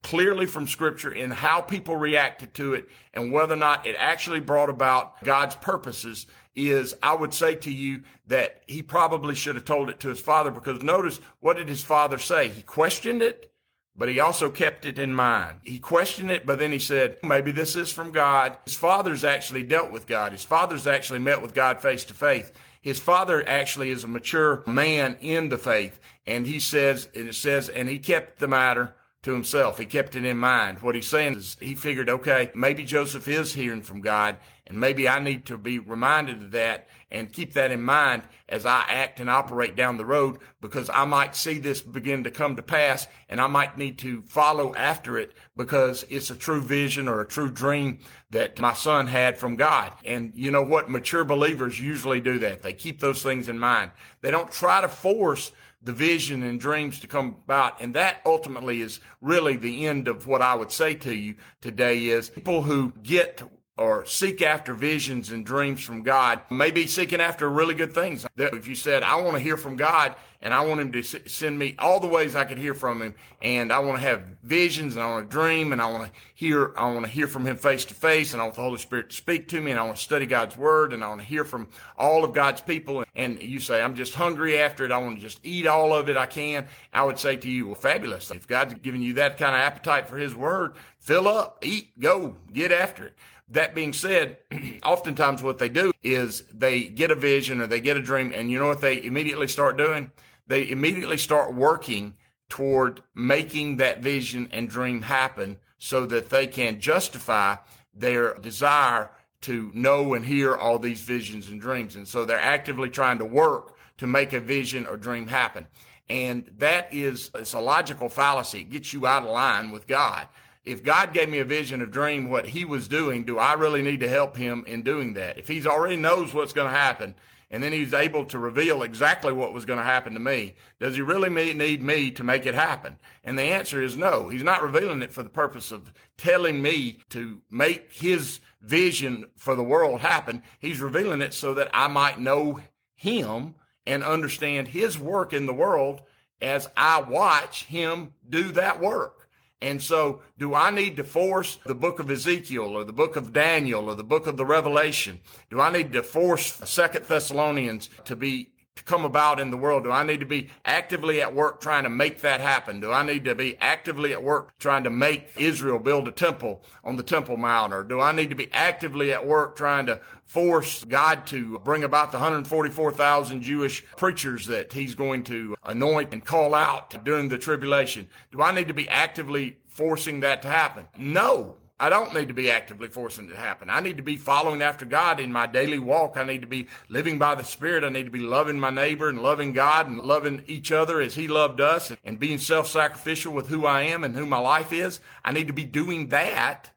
clearly 0.02 0.46
from 0.46 0.66
scripture 0.66 1.12
in 1.12 1.30
how 1.30 1.60
people 1.60 1.96
reacted 1.96 2.54
to 2.54 2.74
it 2.74 2.88
and 3.14 3.32
whether 3.32 3.54
or 3.54 3.58
not 3.58 3.86
it 3.86 3.96
actually 3.98 4.40
brought 4.40 4.70
about 4.70 5.22
God's 5.24 5.56
purposes 5.56 6.26
is 6.54 6.94
I 7.02 7.14
would 7.14 7.32
say 7.32 7.54
to 7.56 7.70
you 7.70 8.02
that 8.26 8.62
he 8.66 8.82
probably 8.82 9.34
should 9.34 9.54
have 9.54 9.64
told 9.64 9.88
it 9.90 10.00
to 10.00 10.08
his 10.08 10.20
father 10.20 10.50
because 10.50 10.82
notice 10.82 11.20
what 11.40 11.56
did 11.56 11.68
his 11.68 11.82
father 11.82 12.18
say? 12.18 12.48
He 12.48 12.62
questioned 12.62 13.22
it, 13.22 13.52
but 13.96 14.08
he 14.08 14.20
also 14.20 14.50
kept 14.50 14.84
it 14.84 14.98
in 14.98 15.14
mind. 15.14 15.58
He 15.64 15.78
questioned 15.78 16.30
it, 16.30 16.46
but 16.46 16.58
then 16.58 16.72
he 16.72 16.78
said, 16.78 17.16
maybe 17.22 17.52
this 17.52 17.76
is 17.76 17.92
from 17.92 18.12
God. 18.12 18.56
His 18.64 18.76
father's 18.76 19.24
actually 19.24 19.62
dealt 19.62 19.90
with 19.90 20.06
God. 20.06 20.32
His 20.32 20.44
father's 20.44 20.86
actually 20.86 21.20
met 21.20 21.42
with 21.42 21.54
God 21.54 21.80
face 21.80 22.04
to 22.04 22.14
face. 22.14 22.50
His 22.80 23.00
father 23.00 23.46
actually 23.48 23.90
is 23.90 24.04
a 24.04 24.08
mature 24.08 24.62
man 24.66 25.16
in 25.20 25.48
the 25.48 25.58
faith. 25.58 26.00
And 26.26 26.46
he 26.46 26.60
says, 26.60 27.08
and 27.14 27.28
it 27.28 27.34
says, 27.34 27.68
and 27.68 27.88
he 27.88 27.98
kept 27.98 28.38
the 28.38 28.48
matter 28.48 28.94
to 29.22 29.32
himself. 29.32 29.78
He 29.78 29.86
kept 29.86 30.14
it 30.14 30.24
in 30.24 30.38
mind. 30.38 30.80
What 30.80 30.94
he's 30.94 31.08
saying 31.08 31.36
is 31.36 31.56
he 31.60 31.74
figured, 31.74 32.08
okay, 32.08 32.50
maybe 32.54 32.84
Joseph 32.84 33.26
is 33.26 33.52
hearing 33.52 33.82
from 33.82 34.00
God, 34.00 34.36
and 34.66 34.78
maybe 34.78 35.08
I 35.08 35.18
need 35.18 35.46
to 35.46 35.58
be 35.58 35.78
reminded 35.78 36.42
of 36.42 36.50
that 36.52 36.88
and 37.10 37.32
keep 37.32 37.54
that 37.54 37.70
in 37.70 37.82
mind 37.82 38.22
as 38.48 38.66
I 38.66 38.84
act 38.88 39.18
and 39.18 39.30
operate 39.30 39.76
down 39.76 39.96
the 39.96 40.04
road 40.04 40.38
because 40.60 40.90
I 40.90 41.06
might 41.06 41.34
see 41.34 41.58
this 41.58 41.80
begin 41.80 42.24
to 42.24 42.30
come 42.30 42.54
to 42.56 42.62
pass 42.62 43.06
and 43.30 43.40
I 43.40 43.46
might 43.46 43.78
need 43.78 43.98
to 44.00 44.22
follow 44.22 44.74
after 44.74 45.18
it 45.18 45.32
because 45.56 46.04
it's 46.10 46.30
a 46.30 46.36
true 46.36 46.60
vision 46.60 47.08
or 47.08 47.20
a 47.20 47.26
true 47.26 47.50
dream 47.50 48.00
that 48.30 48.60
my 48.60 48.74
son 48.74 49.06
had 49.06 49.38
from 49.38 49.56
God. 49.56 49.92
And 50.04 50.32
you 50.34 50.50
know 50.50 50.62
what? 50.62 50.90
Mature 50.90 51.24
believers 51.24 51.80
usually 51.80 52.20
do 52.20 52.38
that. 52.40 52.62
They 52.62 52.74
keep 52.74 53.00
those 53.00 53.22
things 53.22 53.48
in 53.48 53.58
mind. 53.58 53.90
They 54.20 54.30
don't 54.30 54.52
try 54.52 54.82
to 54.82 54.88
force 54.88 55.50
the 55.82 55.92
vision 55.92 56.42
and 56.42 56.60
dreams 56.60 57.00
to 57.00 57.06
come 57.06 57.36
about. 57.44 57.80
And 57.80 57.94
that 57.94 58.20
ultimately 58.26 58.80
is 58.80 59.00
really 59.20 59.56
the 59.56 59.86
end 59.86 60.08
of 60.08 60.26
what 60.26 60.42
I 60.42 60.54
would 60.54 60.72
say 60.72 60.94
to 60.94 61.14
you 61.14 61.36
today 61.60 62.06
is 62.06 62.30
people 62.30 62.62
who 62.62 62.92
get 63.02 63.42
or 63.78 64.04
seek 64.04 64.42
after 64.42 64.74
visions 64.74 65.30
and 65.30 65.46
dreams 65.46 65.80
from 65.82 66.02
God 66.02 66.40
maybe 66.50 66.86
seeking 66.86 67.20
after 67.20 67.48
really 67.48 67.74
good 67.74 67.94
things. 67.94 68.26
If 68.36 68.66
you 68.66 68.74
said, 68.74 69.02
I 69.02 69.16
want 69.16 69.36
to 69.36 69.40
hear 69.42 69.56
from 69.56 69.76
God 69.76 70.16
and 70.40 70.54
I 70.54 70.60
want 70.64 70.80
him 70.80 70.92
to 70.92 71.02
send 71.02 71.58
me 71.58 71.74
all 71.80 71.98
the 71.98 72.06
ways 72.06 72.36
I 72.36 72.44
could 72.44 72.58
hear 72.58 72.74
from 72.74 73.02
him. 73.02 73.14
And 73.42 73.72
I 73.72 73.80
want 73.80 74.00
to 74.00 74.06
have 74.06 74.22
visions 74.44 74.94
and 74.94 75.02
I 75.02 75.10
want 75.10 75.28
to 75.28 75.36
dream 75.36 75.72
and 75.72 75.82
I 75.82 75.90
want 75.90 76.04
to 76.04 76.20
hear, 76.34 76.74
I 76.76 76.92
want 76.92 77.06
to 77.06 77.10
hear 77.10 77.26
from 77.26 77.44
him 77.44 77.56
face 77.56 77.84
to 77.86 77.94
face 77.94 78.32
and 78.32 78.40
I 78.40 78.44
want 78.44 78.54
the 78.54 78.62
Holy 78.62 78.78
Spirit 78.78 79.10
to 79.10 79.16
speak 79.16 79.48
to 79.48 79.60
me 79.60 79.72
and 79.72 79.80
I 79.80 79.82
want 79.82 79.96
to 79.96 80.02
study 80.02 80.26
God's 80.26 80.56
word 80.56 80.92
and 80.92 81.02
I 81.02 81.08
want 81.08 81.20
to 81.20 81.26
hear 81.26 81.44
from 81.44 81.68
all 81.96 82.24
of 82.24 82.34
God's 82.34 82.60
people. 82.60 83.04
And 83.16 83.42
you 83.42 83.58
say, 83.58 83.82
I'm 83.82 83.96
just 83.96 84.14
hungry 84.14 84.58
after 84.58 84.84
it. 84.84 84.92
I 84.92 84.98
want 84.98 85.16
to 85.16 85.22
just 85.22 85.40
eat 85.42 85.66
all 85.66 85.92
of 85.92 86.08
it 86.08 86.16
I 86.16 86.26
can. 86.26 86.66
I 86.92 87.04
would 87.04 87.18
say 87.18 87.36
to 87.36 87.48
you, 87.48 87.66
well, 87.66 87.74
fabulous. 87.74 88.30
If 88.30 88.46
God's 88.46 88.74
giving 88.74 89.02
you 89.02 89.14
that 89.14 89.38
kind 89.38 89.56
of 89.56 89.60
appetite 89.60 90.08
for 90.08 90.18
his 90.18 90.36
word, 90.36 90.74
fill 91.00 91.26
up, 91.26 91.58
eat, 91.62 91.98
go, 91.98 92.36
get 92.52 92.70
after 92.70 93.06
it. 93.06 93.14
That 93.50 93.74
being 93.74 93.92
said, 93.92 94.38
oftentimes 94.84 95.42
what 95.42 95.58
they 95.58 95.68
do 95.68 95.92
is 96.02 96.42
they 96.52 96.84
get 96.84 97.10
a 97.10 97.14
vision 97.14 97.60
or 97.60 97.66
they 97.66 97.80
get 97.80 97.96
a 97.96 98.02
dream 98.02 98.32
and 98.34 98.50
you 98.50 98.58
know 98.58 98.68
what 98.68 98.80
they 98.80 99.02
immediately 99.02 99.48
start 99.48 99.76
doing? 99.76 100.10
they 100.48 100.68
immediately 100.68 101.18
start 101.18 101.54
working 101.54 102.14
toward 102.48 103.02
making 103.14 103.76
that 103.76 104.02
vision 104.02 104.48
and 104.50 104.68
dream 104.68 105.02
happen 105.02 105.58
so 105.78 106.06
that 106.06 106.30
they 106.30 106.46
can 106.46 106.80
justify 106.80 107.54
their 107.94 108.34
desire 108.34 109.10
to 109.42 109.70
know 109.74 110.14
and 110.14 110.24
hear 110.24 110.56
all 110.56 110.78
these 110.78 111.02
visions 111.02 111.48
and 111.48 111.60
dreams. 111.60 111.94
And 111.94 112.08
so 112.08 112.24
they're 112.24 112.40
actively 112.40 112.88
trying 112.88 113.18
to 113.18 113.24
work 113.24 113.76
to 113.98 114.06
make 114.06 114.32
a 114.32 114.40
vision 114.40 114.86
or 114.86 114.96
dream 114.96 115.28
happen. 115.28 115.66
And 116.08 116.50
that 116.56 116.92
is, 116.92 117.30
it's 117.34 117.52
a 117.52 117.60
logical 117.60 118.08
fallacy. 118.08 118.60
It 118.60 118.70
gets 118.70 118.92
you 118.92 119.06
out 119.06 119.24
of 119.24 119.30
line 119.30 119.70
with 119.70 119.86
God. 119.86 120.26
If 120.68 120.82
God 120.82 121.14
gave 121.14 121.28
me 121.28 121.38
a 121.38 121.44
vision, 121.44 121.80
a 121.80 121.86
dream, 121.86 122.28
what 122.28 122.46
he 122.46 122.64
was 122.64 122.88
doing, 122.88 123.24
do 123.24 123.38
I 123.38 123.54
really 123.54 123.82
need 123.82 124.00
to 124.00 124.08
help 124.08 124.36
him 124.36 124.64
in 124.66 124.82
doing 124.82 125.14
that? 125.14 125.38
If 125.38 125.48
he's 125.48 125.66
already 125.66 125.96
knows 125.96 126.34
what's 126.34 126.52
going 126.52 126.70
to 126.70 126.76
happen, 126.76 127.14
and 127.50 127.62
then 127.62 127.72
he's 127.72 127.94
able 127.94 128.26
to 128.26 128.38
reveal 128.38 128.82
exactly 128.82 129.32
what 129.32 129.54
was 129.54 129.64
going 129.64 129.78
to 129.78 129.84
happen 129.84 130.12
to 130.12 130.20
me. 130.20 130.54
Does 130.78 130.96
he 130.96 131.00
really 131.00 131.30
need 131.30 131.82
me 131.82 132.10
to 132.10 132.22
make 132.22 132.44
it 132.44 132.54
happen? 132.54 132.98
And 133.24 133.38
the 133.38 133.44
answer 133.44 133.82
is 133.82 133.96
no. 133.96 134.28
He's 134.28 134.42
not 134.42 134.62
revealing 134.62 135.00
it 135.00 135.12
for 135.12 135.22
the 135.22 135.30
purpose 135.30 135.72
of 135.72 135.90
telling 136.18 136.60
me 136.60 136.98
to 137.08 137.40
make 137.50 137.90
his 137.90 138.40
vision 138.60 139.24
for 139.36 139.54
the 139.54 139.62
world 139.62 140.00
happen. 140.00 140.42
He's 140.58 140.80
revealing 140.80 141.22
it 141.22 141.32
so 141.32 141.54
that 141.54 141.70
I 141.72 141.88
might 141.88 142.20
know 142.20 142.60
him 142.94 143.54
and 143.86 144.04
understand 144.04 144.68
his 144.68 144.98
work 144.98 145.32
in 145.32 145.46
the 145.46 145.54
world 145.54 146.02
as 146.42 146.68
I 146.76 147.00
watch 147.00 147.64
him 147.64 148.12
do 148.28 148.52
that 148.52 148.78
work. 148.78 149.17
And 149.60 149.82
so, 149.82 150.22
do 150.38 150.54
I 150.54 150.70
need 150.70 150.96
to 150.96 151.04
force 151.04 151.58
the 151.66 151.74
book 151.74 151.98
of 151.98 152.10
Ezekiel 152.10 152.76
or 152.76 152.84
the 152.84 152.92
book 152.92 153.16
of 153.16 153.32
Daniel 153.32 153.90
or 153.90 153.96
the 153.96 154.04
book 154.04 154.28
of 154.28 154.36
the 154.36 154.46
Revelation? 154.46 155.20
Do 155.50 155.60
I 155.60 155.72
need 155.72 155.92
to 155.94 156.02
force 156.02 156.60
Second 156.64 157.06
Thessalonians 157.06 157.90
to 158.04 158.14
be 158.14 158.50
come 158.84 159.04
about 159.04 159.40
in 159.40 159.50
the 159.50 159.56
world? 159.56 159.84
Do 159.84 159.90
I 159.90 160.02
need 160.02 160.20
to 160.20 160.26
be 160.26 160.48
actively 160.64 161.20
at 161.20 161.34
work 161.34 161.60
trying 161.60 161.84
to 161.84 161.90
make 161.90 162.20
that 162.22 162.40
happen? 162.40 162.80
Do 162.80 162.92
I 162.92 163.02
need 163.02 163.24
to 163.24 163.34
be 163.34 163.56
actively 163.60 164.12
at 164.12 164.22
work 164.22 164.58
trying 164.58 164.84
to 164.84 164.90
make 164.90 165.30
Israel 165.36 165.78
build 165.78 166.08
a 166.08 166.12
temple 166.12 166.62
on 166.84 166.96
the 166.96 167.02
Temple 167.02 167.36
Mount? 167.36 167.72
Or 167.72 167.82
do 167.82 168.00
I 168.00 168.12
need 168.12 168.30
to 168.30 168.36
be 168.36 168.50
actively 168.52 169.12
at 169.12 169.26
work 169.26 169.56
trying 169.56 169.86
to 169.86 170.00
force 170.24 170.84
God 170.84 171.26
to 171.28 171.58
bring 171.60 171.84
about 171.84 172.12
the 172.12 172.18
144,000 172.18 173.42
Jewish 173.42 173.84
preachers 173.96 174.46
that 174.46 174.72
he's 174.72 174.94
going 174.94 175.24
to 175.24 175.56
anoint 175.64 176.12
and 176.12 176.24
call 176.24 176.54
out 176.54 177.04
during 177.04 177.28
the 177.28 177.38
tribulation? 177.38 178.08
Do 178.30 178.42
I 178.42 178.52
need 178.52 178.68
to 178.68 178.74
be 178.74 178.88
actively 178.88 179.56
forcing 179.68 180.20
that 180.20 180.42
to 180.42 180.48
happen? 180.48 180.86
No. 180.96 181.56
I 181.80 181.88
don't 181.88 182.12
need 182.12 182.28
to 182.28 182.34
be 182.34 182.50
actively 182.50 182.88
forcing 182.88 183.26
it 183.26 183.30
to 183.32 183.36
happen. 183.36 183.70
I 183.70 183.80
need 183.80 183.96
to 183.98 184.02
be 184.02 184.16
following 184.16 184.62
after 184.62 184.84
God 184.84 185.20
in 185.20 185.32
my 185.32 185.46
daily 185.46 185.78
walk. 185.78 186.16
I 186.16 186.24
need 186.24 186.40
to 186.40 186.46
be 186.48 186.66
living 186.88 187.18
by 187.18 187.36
the 187.36 187.44
Spirit. 187.44 187.84
I 187.84 187.88
need 187.88 188.06
to 188.06 188.10
be 188.10 188.18
loving 188.18 188.58
my 188.58 188.70
neighbor 188.70 189.08
and 189.08 189.22
loving 189.22 189.52
God 189.52 189.86
and 189.86 189.98
loving 190.00 190.42
each 190.46 190.72
other 190.72 191.00
as 191.00 191.14
He 191.14 191.28
loved 191.28 191.60
us 191.60 191.92
and 192.04 192.18
being 192.18 192.38
self 192.38 192.68
sacrificial 192.68 193.32
with 193.32 193.48
who 193.48 193.64
I 193.64 193.82
am 193.82 194.02
and 194.02 194.16
who 194.16 194.26
my 194.26 194.38
life 194.38 194.72
is. 194.72 195.00
I 195.24 195.32
need 195.32 195.46
to 195.46 195.52
be 195.52 195.64
doing 195.64 196.08
that 196.08 196.72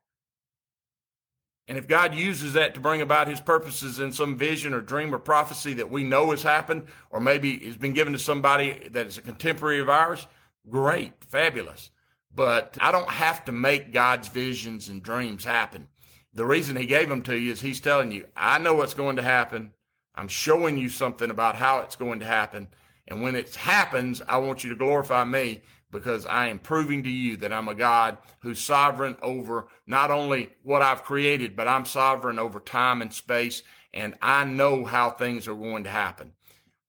and 1.72 1.78
if 1.78 1.88
God 1.88 2.14
uses 2.14 2.52
that 2.52 2.74
to 2.74 2.82
bring 2.82 3.00
about 3.00 3.30
his 3.30 3.40
purposes 3.40 4.00
in 4.00 4.12
some 4.12 4.38
vision 4.38 4.74
or 4.74 4.82
dream 4.82 5.16
or 5.16 5.20
prophecy 5.20 5.74
that 5.76 5.90
we 5.90 6.04
know 6.04 6.32
has 6.32 6.44
happened, 6.44 6.84
or 7.12 7.22
maybe 7.22 7.60
has 7.60 7.78
been 7.78 7.94
given 7.94 8.12
to 8.12 8.20
somebody 8.20 8.90
that 8.92 9.08
is 9.08 9.18
a 9.18 9.22
contemporary 9.22 9.80
of 9.80 9.88
ours, 9.88 10.28
great, 10.70 11.14
fabulous. 11.30 11.90
But 12.34 12.78
I 12.80 12.92
don't 12.92 13.10
have 13.10 13.46
to 13.46 13.52
make 13.52 13.94
God's 13.94 14.28
visions 14.28 14.90
and 14.90 15.04
dreams 15.04 15.44
happen. 15.44 15.88
The 16.34 16.46
reason 16.46 16.78
he 16.78 16.86
gave 16.86 17.10
them 17.10 17.24
to 17.24 17.38
you 17.38 17.52
is 17.52 17.62
he's 17.62 17.82
telling 17.82 18.12
you, 18.12 18.26
I 18.36 18.58
know 18.58 18.76
what's 18.76 18.94
going 18.94 19.18
to 19.18 19.22
happen. 19.22 19.74
I'm 20.16 20.30
showing 20.30 20.78
you 20.78 20.88
something 20.88 21.30
about 21.30 21.56
how 21.56 21.80
it's 21.80 21.96
going 21.96 22.20
to 22.20 22.26
happen. 22.26 22.70
And 23.08 23.22
when 23.22 23.36
it 23.36 23.56
happens, 23.56 24.22
I 24.28 24.38
want 24.38 24.64
you 24.64 24.70
to 24.70 24.76
glorify 24.78 25.26
me 25.26 25.62
because 25.92 26.26
I 26.26 26.48
am 26.48 26.60
proving 26.60 27.04
to 27.04 27.10
you 27.10 27.36
that 27.38 27.52
I'm 27.52 27.68
a 27.68 27.76
God 27.76 28.18
who's 28.40 28.60
sovereign 28.60 29.18
over 29.22 29.68
not 29.86 30.10
only 30.10 30.50
what 30.64 30.82
I've 30.82 31.04
created, 31.04 31.56
but 31.56 31.68
I'm 31.68 31.86
sovereign 31.86 32.40
over 32.40 32.60
time 32.60 33.02
and 33.02 33.14
space, 33.14 33.64
and 33.94 34.16
I 34.22 34.46
know 34.46 34.86
how 34.86 35.10
things 35.10 35.48
are 35.48 35.56
going 35.56 35.84
to 35.84 35.90
happen. 35.90 36.32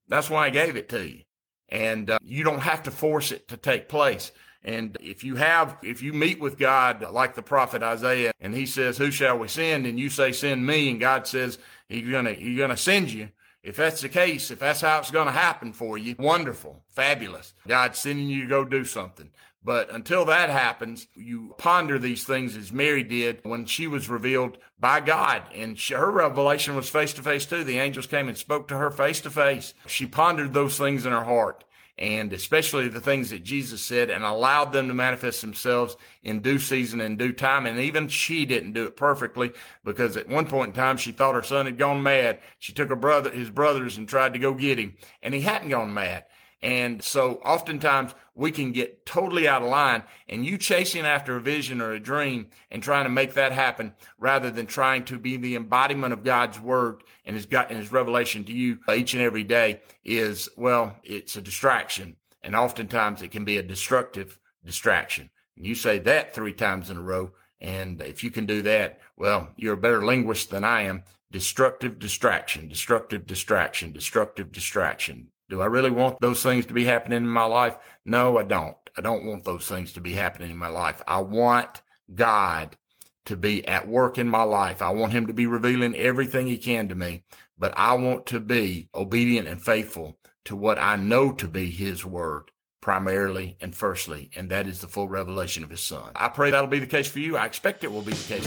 That's 0.09 0.31
why 0.31 0.47
I 0.47 0.51
gave 0.51 0.77
it 0.77 0.89
to 0.91 1.09
you. 1.09 1.23
And 1.69 2.11
uh, 2.11 2.19
you 2.23 2.45
don't 2.45 2.61
have 2.61 2.85
to 2.85 2.91
force 2.91 3.33
it 3.33 3.49
to 3.49 3.57
take 3.57 3.89
place. 3.89 4.31
And 4.65 4.97
if 5.01 5.25
you 5.25 5.37
have, 5.37 5.77
if 5.83 6.03
you 6.03 6.13
meet 6.13 6.41
with 6.41 6.59
God 6.59 7.03
like 7.11 7.35
the 7.35 7.43
prophet 7.43 7.83
Isaiah, 7.83 8.33
and 8.41 8.55
he 8.55 8.67
says, 8.67 8.99
"Who 8.99 9.11
shall 9.11 9.39
we 9.39 9.49
send?" 9.49 9.87
and 9.87 9.99
you 9.99 10.09
say, 10.09 10.33
"Send 10.33 10.67
me," 10.67 10.89
and 10.91 11.01
God 11.01 11.27
says, 11.27 11.59
"He's 11.89 12.09
gonna, 12.09 12.33
He's 12.33 12.59
gonna 12.59 12.77
send 12.77 13.11
you." 13.11 13.31
If 13.63 13.77
that's 13.77 14.01
the 14.01 14.09
case, 14.09 14.51
if 14.51 14.59
that's 14.59 14.81
how 14.81 14.99
it's 14.99 15.13
going 15.13 15.27
to 15.27 15.33
happen 15.33 15.73
for 15.73 15.97
you, 15.97 16.17
wonderful, 16.19 16.83
fabulous. 16.89 17.55
God's 17.69 17.99
sending 18.01 18.29
you 18.29 18.43
to 18.43 18.49
go 18.49 18.65
do 18.65 18.85
something. 18.85 19.31
But 19.65 19.93
until 19.93 20.25
that 20.25 20.51
happens, 20.51 21.07
you 21.15 21.55
ponder 21.59 21.97
these 21.97 22.25
things 22.25 22.57
as 22.57 22.73
Mary 22.73 23.05
did 23.05 23.39
when 23.45 23.67
she 23.67 23.87
was 23.87 24.09
revealed 24.09 24.59
by 24.81 24.99
God. 24.99 25.45
And 25.55 25.79
she, 25.79 25.95
her 25.95 26.11
revelation 26.11 26.75
was 26.75 26.89
face 26.89 27.13
to 27.13 27.23
face 27.23 27.47
too. 27.47 27.63
The 27.63 27.79
angels 27.79 28.09
came 28.09 28.29
and 28.29 28.37
spoke 28.37 28.67
to 28.69 28.79
her 28.79 28.91
face 28.91 29.21
to 29.21 29.31
face. 29.31 29.75
She 29.87 30.07
pondered 30.07 30.53
those 30.53 30.77
things 30.77 31.07
in 31.07 31.13
her 31.13 31.23
heart 31.23 31.63
and 31.99 32.33
especially 32.33 32.89
the 32.89 33.01
things 33.01 33.31
that 33.31 33.45
Jesus 33.45 33.83
said 33.83 34.11
and 34.11 34.25
allowed 34.25 34.73
them 34.73 34.89
to 34.89 34.95
manifest 34.95 35.41
themselves 35.41 35.97
in 36.23 36.41
due 36.41 36.59
season 36.59 37.01
and 37.01 37.19
due 37.19 37.33
time. 37.33 37.67
And 37.67 37.79
even 37.79 38.09
she 38.09 38.47
didn't 38.47 38.73
do 38.73 38.87
it 38.87 38.97
perfectly 38.97 39.53
because 39.85 40.17
at 40.17 40.29
one 40.29 40.47
point 40.47 40.69
in 40.69 40.75
time 40.75 40.97
she 40.97 41.13
thought 41.13 41.35
her 41.35 41.43
son 41.43 41.67
had 41.67 41.79
gone 41.79 42.03
mad. 42.03 42.41
She 42.59 42.73
took 42.73 42.89
her 42.89 42.97
brother, 42.97 43.31
his 43.31 43.51
brothers 43.51 43.99
and 43.99 44.09
tried 44.09 44.33
to 44.33 44.39
go 44.39 44.55
get 44.55 44.79
him 44.79 44.97
and 45.23 45.35
he 45.35 45.43
hadn't 45.43 45.69
gone 45.69 45.93
mad. 45.93 46.25
And 46.63 47.03
so 47.03 47.41
oftentimes 47.45 48.15
we 48.35 48.53
can 48.53 48.71
get 48.71 49.05
totally 49.05 49.49
out 49.49 49.63
of 49.63 49.69
line 49.69 50.05
and 50.29 50.47
you 50.47 50.57
chasing 50.57 51.05
after 51.05 51.37
a 51.37 51.41
vision 51.41 51.81
or 51.81 51.93
a 51.93 52.01
dream 52.01 52.47
and 52.71 52.83
trying 52.83 53.05
to 53.05 53.11
make 53.11 53.35
that 53.35 53.53
happen 53.53 53.95
rather 54.19 54.51
than 54.51 54.67
trying 54.67 55.05
to 55.07 55.19
be 55.19 55.37
the 55.37 55.57
embodiment 55.57 56.13
of 56.13 56.23
God's 56.23 56.61
word 56.61 57.03
and 57.25 57.35
his 57.35 57.47
God 57.47 57.67
and 57.71 57.79
his 57.79 57.91
revelation 57.91 58.45
to 58.45 58.53
you 58.53 58.79
each 58.95 59.13
and 59.15 59.23
every 59.23 59.43
day 59.45 59.81
is, 60.05 60.49
well, 60.57 60.97
it's 61.03 61.37
a 61.37 61.43
distraction. 61.43 62.17
And 62.45 62.55
oftentimes 62.55 63.23
it 63.23 63.33
can 63.33 63.45
be 63.45 63.59
a 63.59 63.63
destructive 63.63 64.39
distraction. 64.65 65.31
And 65.57 65.67
you 65.67 65.75
say 65.75 65.99
that 66.01 66.35
three 66.35 66.53
times 66.53 66.91
in 66.91 66.97
a 66.97 67.03
row. 67.03 67.33
And 67.61 68.01
if 68.01 68.25
you 68.25 68.31
can 68.31 68.47
do 68.47 68.63
that, 68.63 69.01
well, 69.17 69.49
you're 69.57 69.75
a 69.75 69.77
better 69.77 70.05
linguist 70.05 70.51
than 70.51 70.65
I 70.65 70.83
am. 70.83 71.05
Destructive 71.31 71.99
distraction, 71.99 72.69
destructive 72.69 73.27
distraction, 73.27 73.93
destructive 73.93 74.53
distraction. 74.53 75.29
Do 75.53 75.61
I 75.61 75.67
really 75.67 75.91
want 75.91 76.19
those 76.23 76.43
things 76.43 76.65
to 76.65 76.73
be 76.73 76.87
happening 76.87 77.19
in 77.19 77.29
my 77.29 77.45
life? 77.45 77.77
No, 78.07 78.39
I 78.39 78.43
don't. 78.43 78.75
I 78.97 79.03
don't 79.03 79.27
want 79.27 79.45
those 79.45 79.67
things 79.67 79.93
to 79.93 80.01
be 80.01 80.15
happening 80.15 80.51
in 80.51 80.57
my 80.57 80.69
life. 80.69 81.03
I 81.07 81.21
want 81.21 81.83
God 82.15 82.79
to 83.27 83.37
be 83.37 83.69
at 83.69 83.87
work 83.87 84.17
in 84.17 84.31
my 84.31 84.45
life. 84.45 84.81
I 84.81 84.89
want 84.93 85.13
him 85.13 85.27
to 85.27 85.35
be 85.35 85.45
revealing 85.45 85.95
everything 85.95 86.47
he 86.47 86.57
can 86.57 86.89
to 86.89 86.95
me, 86.95 87.25
but 87.59 87.75
I 87.77 87.93
want 87.93 88.25
to 88.29 88.41
be 88.41 88.89
obedient 88.95 89.47
and 89.47 89.63
faithful 89.63 90.17
to 90.47 90.57
what 90.57 90.79
I 90.79 90.97
know 90.97 91.33
to 91.33 91.49
be 91.49 91.71
his 91.71 92.03
word 92.03 92.51
primarily 92.81 93.59
and 93.61 93.77
firstly, 93.77 94.31
and 94.35 94.49
that 94.49 94.67
is 94.67 94.81
the 94.81 94.89
full 94.89 95.11
revelation 95.11 95.63
of 95.63 95.69
his 95.69 95.83
son. 95.83 96.13
I 96.17 96.29
pray 96.29 96.51
that'll 96.51 96.67
be 96.67 96.79
the 96.79 96.87
case 96.87 97.09
for 97.09 97.19
you. 97.19 97.37
I 97.37 97.45
expect 97.45 97.85
it 97.85 97.93
will 97.93 98.01
be 98.01 98.15
the 98.15 98.37
case 98.37 98.47